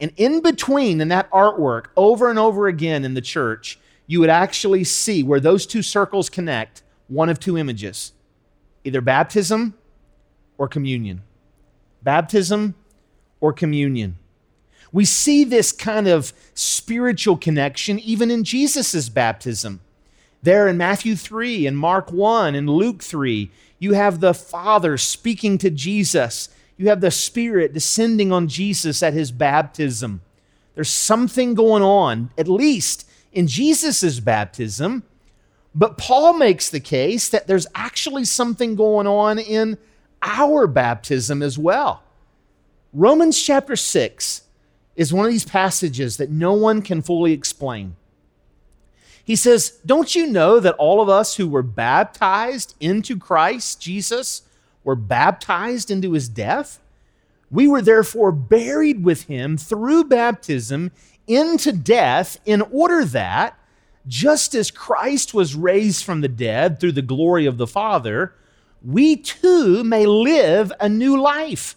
And 0.00 0.12
in 0.16 0.40
between, 0.40 1.00
in 1.00 1.08
that 1.08 1.30
artwork, 1.30 1.86
over 1.96 2.28
and 2.28 2.38
over 2.38 2.66
again 2.66 3.04
in 3.04 3.14
the 3.14 3.20
church, 3.20 3.78
you 4.06 4.20
would 4.20 4.30
actually 4.30 4.84
see 4.84 5.22
where 5.22 5.40
those 5.40 5.66
two 5.66 5.82
circles 5.82 6.28
connect 6.28 6.82
one 7.08 7.28
of 7.28 7.38
two 7.38 7.56
images 7.56 8.12
either 8.82 9.00
baptism 9.00 9.74
or 10.58 10.68
communion. 10.68 11.22
Baptism 12.02 12.74
or 13.40 13.52
communion. 13.52 14.16
We 14.94 15.04
see 15.04 15.44
this 15.44 15.72
kind 15.72 16.08
of 16.08 16.32
spiritual 16.54 17.36
connection 17.36 17.98
even 17.98 18.30
in 18.30 18.44
Jesus' 18.44 19.10
baptism. 19.10 19.80
There 20.42 20.66
in 20.66 20.78
Matthew 20.78 21.16
3 21.16 21.66
and 21.66 21.76
Mark 21.76 22.10
1 22.10 22.54
and 22.54 22.70
Luke 22.70 23.02
3, 23.02 23.50
you 23.78 23.92
have 23.92 24.20
the 24.20 24.32
Father 24.32 24.96
speaking 24.96 25.58
to 25.58 25.68
Jesus 25.68 26.48
you 26.76 26.88
have 26.88 27.00
the 27.00 27.10
Spirit 27.10 27.72
descending 27.72 28.32
on 28.32 28.48
Jesus 28.48 29.02
at 29.02 29.12
his 29.12 29.30
baptism. 29.30 30.22
There's 30.74 30.88
something 30.88 31.54
going 31.54 31.82
on, 31.82 32.30
at 32.36 32.48
least 32.48 33.08
in 33.32 33.46
Jesus' 33.46 34.18
baptism. 34.20 35.04
But 35.74 35.98
Paul 35.98 36.34
makes 36.34 36.70
the 36.70 36.80
case 36.80 37.28
that 37.28 37.46
there's 37.46 37.66
actually 37.74 38.24
something 38.24 38.74
going 38.74 39.06
on 39.06 39.38
in 39.38 39.78
our 40.22 40.66
baptism 40.66 41.42
as 41.42 41.58
well. 41.58 42.02
Romans 42.92 43.40
chapter 43.40 43.76
6 43.76 44.42
is 44.96 45.12
one 45.12 45.26
of 45.26 45.32
these 45.32 45.44
passages 45.44 46.16
that 46.16 46.30
no 46.30 46.52
one 46.52 46.82
can 46.82 47.02
fully 47.02 47.32
explain. 47.32 47.96
He 49.24 49.36
says, 49.36 49.78
Don't 49.86 50.14
you 50.14 50.26
know 50.26 50.60
that 50.60 50.74
all 50.74 51.00
of 51.00 51.08
us 51.08 51.36
who 51.36 51.48
were 51.48 51.62
baptized 51.62 52.74
into 52.78 53.18
Christ 53.18 53.80
Jesus 53.80 54.42
were 54.84 54.94
baptized 54.94 55.90
into 55.90 56.12
his 56.12 56.28
death? 56.28 56.80
We 57.50 57.66
were 57.66 57.82
therefore 57.82 58.32
buried 58.32 59.04
with 59.04 59.22
him 59.22 59.56
through 59.56 60.04
baptism 60.04 60.92
into 61.26 61.72
death, 61.72 62.38
in 62.44 62.60
order 62.60 63.04
that, 63.06 63.58
just 64.06 64.54
as 64.54 64.70
Christ 64.70 65.32
was 65.32 65.54
raised 65.54 66.04
from 66.04 66.20
the 66.20 66.28
dead 66.28 66.78
through 66.78 66.92
the 66.92 67.00
glory 67.00 67.46
of 67.46 67.56
the 67.56 67.66
Father, 67.66 68.34
we 68.84 69.16
too 69.16 69.82
may 69.82 70.04
live 70.04 70.70
a 70.78 70.88
new 70.88 71.18
life. 71.18 71.76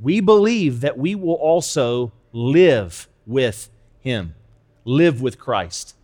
we 0.00 0.20
believe 0.20 0.80
that 0.80 0.98
we 0.98 1.14
will 1.14 1.34
also 1.34 2.12
live 2.32 3.08
with 3.26 3.68
him 4.00 4.34
live 4.84 5.20
with 5.20 5.38
Christ. 5.38 5.94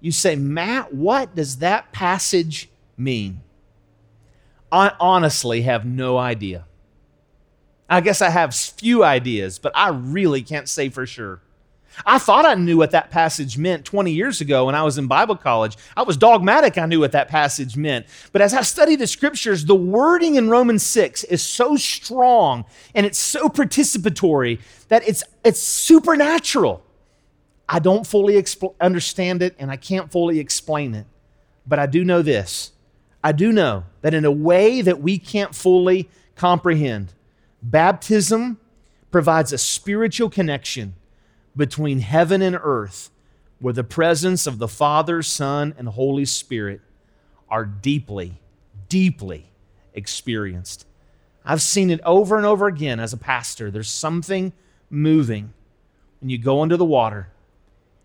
You 0.00 0.12
say, 0.12 0.36
Matt, 0.36 0.94
what 0.94 1.34
does 1.34 1.58
that 1.58 1.92
passage 1.92 2.68
mean? 2.96 3.42
I 4.70 4.92
honestly 5.00 5.62
have 5.62 5.84
no 5.84 6.18
idea. 6.18 6.66
I 7.88 8.00
guess 8.00 8.20
I 8.20 8.30
have 8.30 8.54
few 8.54 9.02
ideas, 9.02 9.58
but 9.58 9.72
I 9.74 9.88
really 9.88 10.42
can't 10.42 10.68
say 10.68 10.90
for 10.90 11.06
sure. 11.06 11.40
I 12.06 12.18
thought 12.18 12.44
I 12.44 12.54
knew 12.54 12.76
what 12.76 12.90
that 12.92 13.10
passage 13.10 13.58
meant 13.58 13.84
20 13.84 14.12
years 14.12 14.40
ago 14.40 14.66
when 14.66 14.74
I 14.74 14.82
was 14.82 14.98
in 14.98 15.06
Bible 15.06 15.36
college. 15.36 15.76
I 15.96 16.02
was 16.02 16.16
dogmatic, 16.16 16.78
I 16.78 16.86
knew 16.86 17.00
what 17.00 17.12
that 17.12 17.28
passage 17.28 17.76
meant. 17.76 18.06
But 18.32 18.42
as 18.42 18.54
I 18.54 18.62
study 18.62 18.96
the 18.96 19.06
scriptures, 19.06 19.64
the 19.64 19.74
wording 19.74 20.36
in 20.36 20.48
Romans 20.48 20.84
6 20.84 21.24
is 21.24 21.42
so 21.42 21.76
strong 21.76 22.64
and 22.94 23.04
it's 23.04 23.18
so 23.18 23.48
participatory 23.48 24.60
that 24.88 25.06
it's, 25.08 25.22
it's 25.44 25.60
supernatural. 25.60 26.82
I 27.68 27.78
don't 27.78 28.06
fully 28.06 28.34
expl- 28.34 28.74
understand 28.80 29.42
it 29.42 29.54
and 29.58 29.70
I 29.70 29.76
can't 29.76 30.10
fully 30.10 30.38
explain 30.38 30.94
it. 30.94 31.06
But 31.66 31.78
I 31.78 31.86
do 31.86 32.04
know 32.04 32.22
this 32.22 32.72
I 33.22 33.32
do 33.32 33.52
know 33.52 33.84
that 34.02 34.14
in 34.14 34.24
a 34.24 34.30
way 34.30 34.80
that 34.80 35.00
we 35.00 35.18
can't 35.18 35.54
fully 35.54 36.08
comprehend, 36.36 37.12
baptism 37.62 38.58
provides 39.10 39.52
a 39.52 39.58
spiritual 39.58 40.30
connection 40.30 40.94
between 41.58 41.98
heaven 41.98 42.40
and 42.40 42.58
earth 42.60 43.10
where 43.60 43.74
the 43.74 43.84
presence 43.84 44.46
of 44.46 44.58
the 44.58 44.68
Father, 44.68 45.22
Son, 45.22 45.74
and 45.76 45.88
Holy 45.88 46.24
Spirit 46.24 46.80
are 47.50 47.64
deeply, 47.64 48.40
deeply 48.88 49.50
experienced. 49.92 50.86
I've 51.44 51.60
seen 51.60 51.90
it 51.90 52.00
over 52.04 52.36
and 52.36 52.46
over 52.46 52.66
again 52.66 53.00
as 53.00 53.12
a 53.12 53.16
pastor. 53.16 53.70
There's 53.70 53.90
something 53.90 54.52
moving 54.88 55.52
when 56.20 56.30
you 56.30 56.38
go 56.38 56.62
under 56.62 56.76
the 56.76 56.84
water 56.84 57.28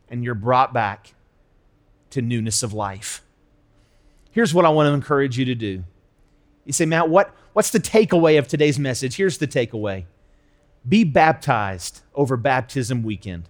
and 0.09 0.23
you're 0.23 0.33
brought 0.33 0.73
back 0.73 1.13
to 2.09 2.21
newness 2.21 2.63
of 2.63 2.73
life. 2.73 3.21
Here's 4.31 4.53
what 4.53 4.65
I 4.65 4.69
want 4.69 4.87
to 4.87 4.93
encourage 4.93 5.37
you 5.37 5.45
to 5.45 5.55
do. 5.55 5.83
You 6.65 6.73
say, 6.73 6.85
Matt, 6.85 7.09
what, 7.09 7.35
what's 7.53 7.69
the 7.69 7.79
takeaway 7.79 8.39
of 8.39 8.47
today's 8.47 8.79
message? 8.79 9.15
Here's 9.15 9.37
the 9.37 9.47
takeaway 9.47 10.05
be 10.87 11.03
baptized 11.03 12.01
over 12.13 12.37
baptism 12.37 13.03
weekend. 13.03 13.49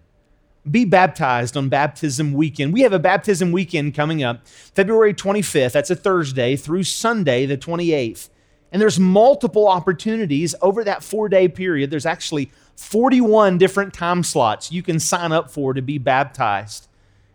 Be 0.70 0.86
baptized 0.86 1.58
on 1.58 1.68
baptism 1.68 2.34
weekend. 2.34 2.74
We 2.74 2.82
have 2.82 2.94
a 2.94 3.00
baptism 3.00 3.52
weekend 3.52 3.96
coming 3.96 4.24
up 4.24 4.48
February 4.48 5.14
25th. 5.14 5.74
That's 5.74 5.90
a 5.90 5.96
Thursday 5.96 6.56
through 6.56 6.84
Sunday, 6.84 7.46
the 7.46 7.58
28th. 7.58 8.30
And 8.72 8.82
there's 8.82 9.00
multiple 9.00 9.68
opportunities 9.68 10.56
over 10.62 10.84
that 10.84 11.04
four 11.04 11.30
day 11.30 11.48
period. 11.48 11.92
There's 11.92 12.06
actually 12.06 12.52
41 12.78 13.58
different 13.58 13.94
time 13.94 14.24
slots 14.24 14.72
you 14.72 14.82
can 14.82 15.00
sign 15.00 15.32
up 15.32 15.52
for 15.52 15.74
to 15.74 15.82
be 15.82 15.98
baptized. 15.98 16.88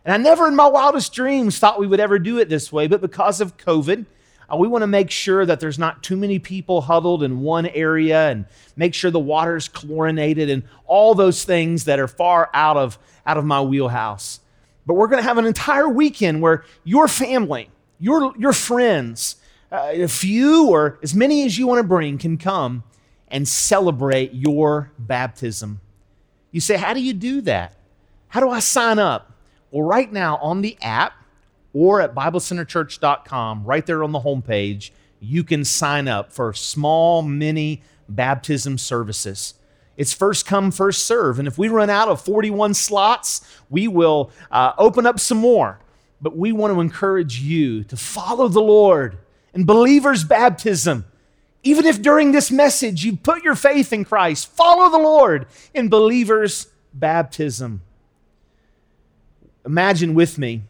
And 0.05 0.15
I 0.15 0.17
never 0.17 0.49
in 0.49 0.57
my 0.57 0.67
wildest 0.67 1.13
dreams 1.13 1.59
thought 1.59 1.79
we 1.79 1.87
would 1.87 2.01
ever 2.01 2.19
do 2.19 2.39
it 2.39 2.49
this 2.49 2.73
way, 2.73 2.87
but 2.87 3.01
because 3.01 3.41
of 3.41 3.57
COVID, 3.59 4.07
uh, 4.51 4.57
we 4.57 4.69
want 4.69 4.83
to 4.83 4.87
make 4.87 5.11
sure 5.11 5.45
that 5.45 5.61
there's 5.61 5.79
not 5.79 6.03
too 6.03 6.17
many 6.17 6.39
people 6.39 6.81
huddled 6.81 7.23
in 7.23 7.41
one 7.41 7.67
area 7.67 8.31
and 8.31 8.47
make 8.77 8.95
sure 8.95 9.11
the 9.11 9.19
water's 9.19 9.69
chlorinated 9.69 10.49
and 10.49 10.63
all 10.87 11.15
those 11.15 11.45
things 11.45 11.85
that 11.85 11.99
are 11.99 12.09
far 12.09 12.51
out 12.55 12.77
of, 12.77 12.99
out 13.27 13.37
of 13.37 13.45
my 13.45 13.61
wheelhouse. 13.61 14.41
But 14.87 14.95
we're 14.95 15.09
going 15.09 15.23
to 15.23 15.29
have 15.29 15.39
an 15.39 15.45
entire 15.45 15.89
weekend 15.89 16.41
where 16.41 16.65
your 16.83 17.09
family, 17.09 17.69
your, 17.99 18.33
your 18.39 18.55
friends, 18.55 19.37
uh, 19.71 19.91
a 19.93 20.09
few 20.09 20.69
or 20.69 20.99
as 21.03 21.15
many 21.15 21.45
as 21.45 21.59
you 21.59 21.67
want 21.67 21.81
to 21.81 21.87
bring 21.87 22.17
can 22.17 22.39
come 22.39 22.85
and 23.29 23.47
celebrate 23.47 24.33
your 24.33 24.91
baptism. 24.99 25.81
You 26.51 26.61
say, 26.61 26.79
How 26.79 26.95
do 26.95 27.01
you 27.01 27.13
do 27.13 27.43
that? 27.43 27.77
How 28.29 28.41
do 28.41 28.49
I 28.49 28.61
sign 28.61 28.99
up? 28.99 29.33
Well, 29.71 29.87
right 29.87 30.11
now 30.11 30.39
on 30.39 30.63
the 30.63 30.79
app 30.81 31.13
or 31.79 32.01
at 32.01 32.13
BibleCenterChurch.com, 32.13 33.65
right 33.65 33.87
there 33.87 34.03
on 34.03 34.11
the 34.11 34.21
homepage, 34.21 34.91
you 35.21 35.45
can 35.45 35.65
sign 35.65 36.09
up 36.09 36.33
for 36.33 36.53
small 36.53 37.23
mini 37.23 37.83
baptism 38.09 38.79
services. 38.79 39.55
It's 39.97 40.13
first 40.13 40.45
come, 40.45 40.73
first 40.73 41.07
serve. 41.07 41.39
And 41.39 41.47
if 41.47 41.57
we 41.57 41.69
run 41.69 41.89
out 41.89 42.09
of 42.09 42.21
41 42.21 42.75
slots, 42.75 43.41
we 43.71 43.87
will 43.87 44.33
uh, 44.51 44.73
open 44.77 45.07
up 45.07 45.21
some 45.21 45.39
more. 45.39 45.79
But 46.21 46.37
we 46.37 46.51
want 46.51 46.75
to 46.75 46.81
encourage 46.81 47.41
you 47.41 47.85
to 47.85 47.97
follow 47.97 48.49
the 48.49 48.61
Lord 48.61 49.19
in 49.55 49.65
believers' 49.65 50.25
baptism 50.25 51.05
even 51.63 51.87
if 51.87 52.01
during 52.01 52.33
this 52.33 52.51
message 52.51 53.05
you 53.05 53.17
put 53.17 53.43
your 53.43 53.57
faith 53.57 53.93
in 53.93 54.05
Christ, 54.05 54.47
follow 54.47 54.91
the 54.91 55.03
Lord 55.03 55.47
in 55.75 55.89
believers' 55.89 56.69
baptism. 56.95 57.83
Imagine 59.67 60.15
with 60.15 60.39
me 60.39 60.63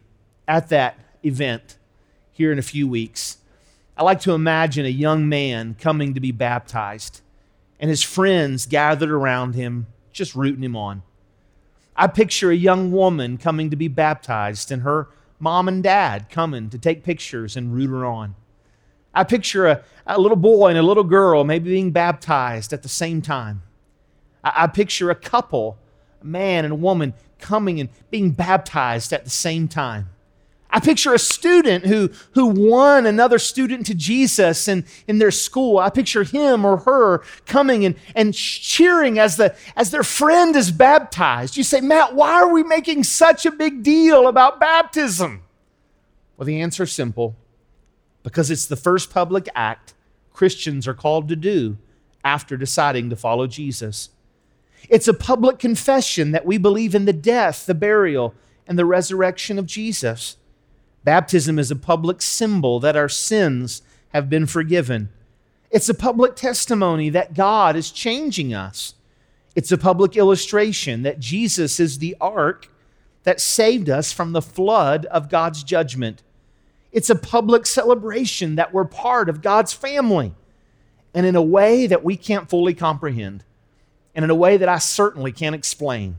at 0.49 0.69
that 0.71 0.99
event 1.25 1.77
here 2.33 2.51
in 2.51 2.59
a 2.59 2.63
few 2.63 2.89
weeks. 2.89 3.39
I 3.97 4.03
like 4.03 4.21
to 4.23 4.33
imagine 4.33 4.85
a 4.87 4.91
young 4.91 5.29
man 5.29 5.77
coming 5.79 6.15
to 6.15 6.21
be 6.21 6.33
baptized 6.33 7.21
and 7.81 7.91
his 7.91 8.03
friends 8.03 8.67
gathered 8.67 9.11
around 9.11 9.55
him, 9.55 9.87
just 10.13 10.35
rooting 10.35 10.65
him 10.65 10.77
on. 10.77 11.03
I 11.97 12.07
picture 12.07 12.51
a 12.51 12.57
young 12.57 12.93
woman 12.93 13.39
coming 13.39 13.71
to 13.71 13.77
be 13.77 13.89
baptized 13.89 14.71
and 14.73 14.83
her 14.83 15.09
mom 15.39 15.69
and 15.69 15.83
dad 15.83 16.29
coming 16.31 16.71
to 16.71 16.79
take 16.79 17.05
pictures 17.05 17.57
and 17.57 17.73
root 17.73 17.91
her 17.91 18.05
on. 18.05 18.35
I 19.15 19.25
picture 19.25 19.67
a, 19.67 19.83
a 20.07 20.21
little 20.21 20.37
boy 20.37 20.69
and 20.69 20.79
a 20.79 20.83
little 20.83 21.05
girl 21.05 21.45
maybe 21.45 21.71
being 21.71 21.91
baptized 21.91 22.73
at 22.73 22.83
the 22.83 22.89
same 22.89 23.23
time. 23.23 23.63
I, 24.45 24.65
I 24.65 24.67
picture 24.69 25.11
a 25.11 25.15
couple, 25.15 25.79
a 26.21 26.25
man 26.25 26.65
and 26.65 26.73
a 26.73 26.77
woman, 26.77 27.15
coming 27.39 27.81
and 27.81 27.89
being 28.11 28.31
baptized 28.31 29.13
at 29.13 29.25
the 29.25 29.31
same 29.31 29.69
time. 29.69 30.11
I 30.71 30.81
picture 30.81 31.15
a 31.15 31.19
student 31.19 31.87
who, 31.87 32.11
who 32.33 32.47
won 32.47 33.07
another 33.07 33.39
student 33.39 33.87
to 33.87 33.95
Jesus 33.95 34.69
in, 34.69 34.85
in 35.07 35.19
their 35.19 35.31
school. 35.31 35.79
I 35.79 35.89
picture 35.89 36.25
him 36.25 36.65
or 36.65 36.79
her 36.79 37.23
coming 37.47 37.87
and, 37.87 37.97
and 38.15 38.35
cheering 38.35 39.19
as, 39.19 39.39
the, 39.39 39.57
as 39.77 39.91
their 39.91 40.03
friend 40.03 40.55
is 40.55 40.71
baptized. 40.71 41.57
You 41.57 41.63
say, 41.63 41.81
Matt, 41.81 42.15
why 42.15 42.35
are 42.35 42.53
we 42.53 42.63
making 42.63 43.05
such 43.05 43.47
a 43.47 43.51
big 43.51 43.83
deal 43.83 44.29
about 44.29 44.61
baptism? 44.61 45.43
Well, 46.37 46.45
the 46.45 46.61
answer 46.61 46.83
is 46.83 46.93
simple 46.93 47.35
because 48.23 48.51
it's 48.51 48.67
the 48.67 48.77
first 48.77 49.11
public 49.11 49.49
act 49.55 49.95
Christians 50.35 50.87
are 50.87 50.95
called 50.95 51.29
to 51.29 51.37
do 51.37 51.79
after 52.23 52.59
deciding 52.59 53.09
to 53.09 53.17
follow 53.17 53.47
Jesus. 53.47 54.11
It's 54.91 55.09
a 55.09 55.15
public 55.15 55.59
confession 55.59 56.33
that 56.33 56.47
we 56.47 56.59
believe 56.59 56.95
in 56.95 57.07
the 57.07 57.13
death, 57.13 57.65
the 57.65 57.75
burial, 57.75 58.35
and 58.67 58.79
the 58.79 58.85
resurrection 58.85 59.59
of 59.59 59.67
Jesus. 59.67 60.37
Baptism 61.05 61.59
is 61.59 61.71
a 61.71 61.77
public 61.77 62.21
symbol 62.23 62.81
that 62.81 62.97
our 62.97 63.09
sins 63.09 63.83
have 64.11 64.29
been 64.29 64.47
forgiven. 64.47 65.11
It's 65.71 65.89
a 65.89 65.95
public 65.95 66.35
testimony 66.37 67.11
that 67.11 67.35
God 67.35 67.77
is 67.77 67.91
changing 67.91 68.55
us. 68.55 68.95
It's 69.55 69.73
a 69.73 69.79
public 69.79 70.17
illustration 70.17 71.03
that 71.03 71.21
Jesus 71.21 71.81
is 71.81 71.99
the 71.99 72.17
ark 72.21 72.71
that 73.25 73.41
saved 73.41 73.91
us 73.91 74.13
from 74.13 74.33
the 74.33 74.43
flood 74.43 75.05
of 75.07 75.29
God's 75.29 75.63
judgment. 75.63 76.23
It's 76.93 77.11
a 77.11 77.17
public 77.17 77.67
celebration 77.67 78.55
that 78.55 78.73
we're 78.73 78.85
part 78.85 79.29
of 79.29 79.43
God's 79.43 79.73
family 79.73 80.35
and 81.13 81.27
in 81.27 81.37
a 81.37 81.43
way 81.43 81.87
that 81.87 82.05
we 82.05 82.17
can't 82.17 82.49
fully 82.49 82.75
comprehend 82.75 83.45
and 84.15 84.25
in 84.25 84.31
a 84.31 84.35
way 84.35 84.57
that 84.57 84.69
I 84.69 84.79
certainly 84.79 85.33
can't 85.33 85.55
explain. 85.55 86.17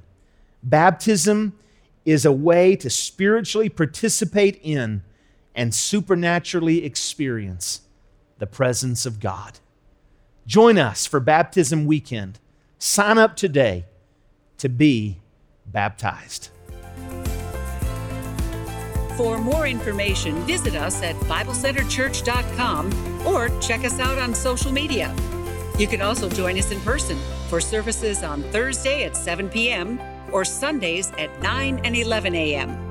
Baptism 0.61 1.57
is 2.06 2.26
a 2.26 2.32
way 2.32 2.76
to 2.76 2.89
spiritually 2.89 3.70
participate 3.70 4.60
in 4.64 5.04
and 5.56 5.74
supernaturally 5.74 6.86
experience 6.86 7.82
the 8.38 8.47
presence 8.47 9.06
of 9.06 9.20
God. 9.20 9.60
Join 10.47 10.78
us 10.78 11.06
for 11.06 11.20
Baptism 11.20 11.86
Weekend. 11.86 12.39
Sign 12.78 13.18
up 13.18 13.36
today 13.36 13.86
to 14.58 14.70
be 14.70 15.18
baptized. 15.66 16.50
For 19.18 19.38
more 19.38 19.68
information, 19.68 20.36
visit 20.45 20.76
us 20.76 21.04
at 21.04 21.16
BibleCenterChurch.com 21.16 23.28
or 23.28 23.50
check 23.60 23.84
us 23.84 24.00
out 24.00 24.18
on 24.18 24.34
social 24.34 24.72
media. 24.72 25.14
You 25.78 25.88
can 25.88 26.02
also 26.02 26.30
join 26.30 26.58
us 26.58 26.72
in 26.72 26.80
person 26.82 27.18
for 27.50 27.60
services 27.60 28.24
on 28.24 28.43
Thursday 28.43 29.04
at 29.04 29.18
7 29.18 29.50
p.m. 29.50 30.00
or 30.32 30.45
Sundays 30.45 31.11
at 31.17 31.41
9 31.41 31.82
and 31.84 31.95
11 31.95 32.36
a.m. 32.36 32.88